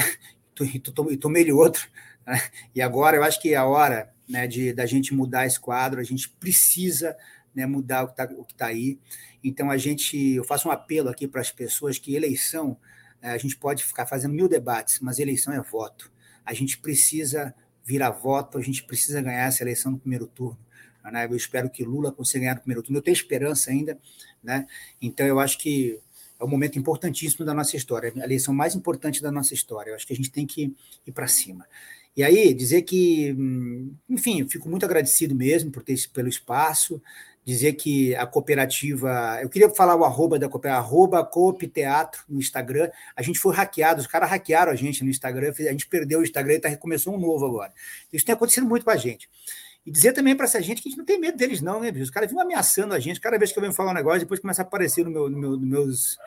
[0.59, 1.87] e tomei outro,
[2.25, 2.41] né?
[2.73, 5.99] e agora eu acho que é a hora né, de da gente mudar esse quadro,
[5.99, 7.15] a gente precisa
[7.57, 8.99] né, mudar o que está tá aí.
[9.43, 12.77] Então, a gente, eu faço um apelo aqui para as pessoas que eleição,
[13.19, 16.11] eh, a gente pode ficar fazendo mil debates, mas eleição é voto.
[16.45, 20.59] A gente precisa virar voto, a gente precisa ganhar essa eleição no primeiro turno.
[21.03, 21.25] Né?
[21.25, 22.99] Eu espero que Lula consiga ganhar no primeiro turno.
[22.99, 23.97] Eu tenho esperança ainda,
[24.43, 24.67] né?
[25.01, 25.99] Então, eu acho que
[26.39, 29.89] é um momento importantíssimo da nossa história, a eleição mais importante da nossa história.
[29.89, 30.75] Eu acho que a gente tem que
[31.07, 31.65] ir para cima.
[32.17, 36.99] E aí, dizer que, hum, enfim, fico muito agradecido mesmo por ter, pelo espaço,
[37.47, 39.39] dizer que a cooperativa.
[39.41, 42.89] Eu queria falar o arroba da cooperativa, arroba Coop Teatro no Instagram.
[43.15, 46.23] A gente foi hackeado, os caras hackearam a gente no Instagram, a gente perdeu o
[46.23, 47.71] Instagram e tá, recomeçou um novo agora.
[48.11, 49.29] Isso tem acontecido muito com a gente.
[49.85, 51.89] E dizer também para essa gente que a gente não tem medo deles, não, né,
[51.89, 52.03] bicho?
[52.03, 53.21] Os caras vêm ameaçando a gente.
[53.21, 55.37] Cada vez que eu venho falar um negócio, depois começa a aparecer no meu, no
[55.37, 56.17] meu, no meus,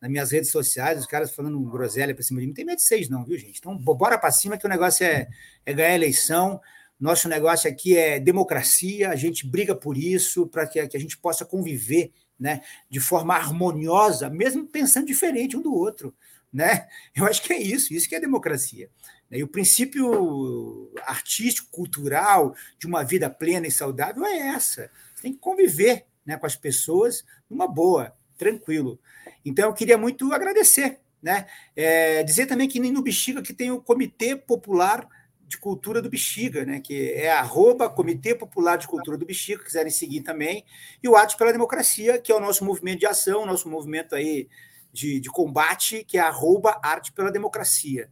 [0.00, 2.52] nas minhas redes sociais, os caras falando groselha para cima de mim.
[2.52, 3.58] Não tem medo de vocês, não, viu, gente?
[3.58, 5.28] Então, bora para cima que o negócio é,
[5.66, 6.58] é ganhar eleição.
[6.98, 11.18] Nosso negócio aqui é democracia, a gente briga por isso, para que, que, a gente
[11.18, 16.14] possa conviver né, de forma harmoniosa, mesmo pensando diferente um do outro.
[16.52, 16.86] Né?
[17.14, 18.90] Eu acho que é isso, isso que é democracia.
[19.30, 24.90] E o princípio artístico, cultural, de uma vida plena e saudável é essa.
[25.14, 29.00] Você tem que conviver né, com as pessoas numa boa, tranquilo.
[29.44, 31.00] Então, eu queria muito agradecer.
[31.22, 31.46] Né?
[31.76, 35.08] É, dizer também que no Bexiga que tem o Comitê Popular
[35.52, 39.90] de Cultura do Bexiga, né, que é arroba Comitê Popular de Cultura do Bexiga, quiserem
[39.90, 40.64] seguir também,
[41.02, 44.48] e o Atos pela Democracia, que é o nosso movimento de ação, nosso movimento aí
[44.92, 48.08] de, de combate, que é arroba Arte pela Democracia.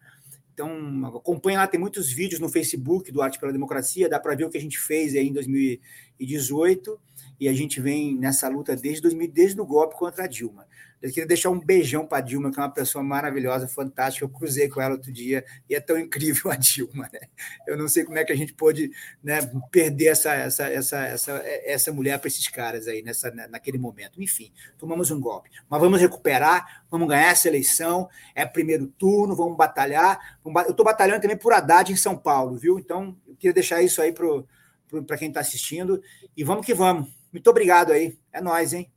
[0.52, 4.44] Então, acompanha lá, tem muitos vídeos no Facebook do Arte pela Democracia, dá para ver
[4.44, 7.00] o que a gente fez aí em 2018,
[7.40, 10.66] e a gente vem nessa luta desde 2000, desde o golpe contra a Dilma.
[11.00, 14.24] Eu queria deixar um beijão para a Dilma, que é uma pessoa maravilhosa, fantástica.
[14.24, 17.08] Eu cruzei com ela outro dia e é tão incrível a Dilma.
[17.10, 17.20] Né?
[17.66, 18.90] Eu não sei como é que a gente pôde
[19.24, 19.38] né,
[19.70, 21.32] perder essa, essa, essa, essa,
[21.64, 24.22] essa mulher para esses caras aí nessa, naquele momento.
[24.22, 25.48] Enfim, tomamos um golpe.
[25.70, 28.06] Mas vamos recuperar, vamos ganhar essa eleição.
[28.34, 30.38] É primeiro turno, vamos batalhar.
[30.44, 32.78] Eu estou batalhando também por Haddad em São Paulo, viu?
[32.78, 36.02] Então, eu queria deixar isso aí para quem está assistindo.
[36.36, 37.19] E vamos que vamos.
[37.32, 38.18] Muito obrigado aí.
[38.32, 38.90] É nós, hein?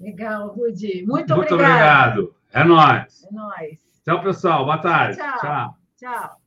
[0.00, 1.04] Legal, Rudi.
[1.06, 2.18] Muito, Muito obrigado.
[2.20, 2.34] obrigado.
[2.52, 3.24] É nóis.
[3.24, 3.78] É nóis.
[4.04, 4.64] Tchau, pessoal.
[4.64, 5.16] Boa tarde.
[5.16, 5.38] Tchau.
[5.40, 5.78] Tchau.
[5.96, 6.40] Tchau.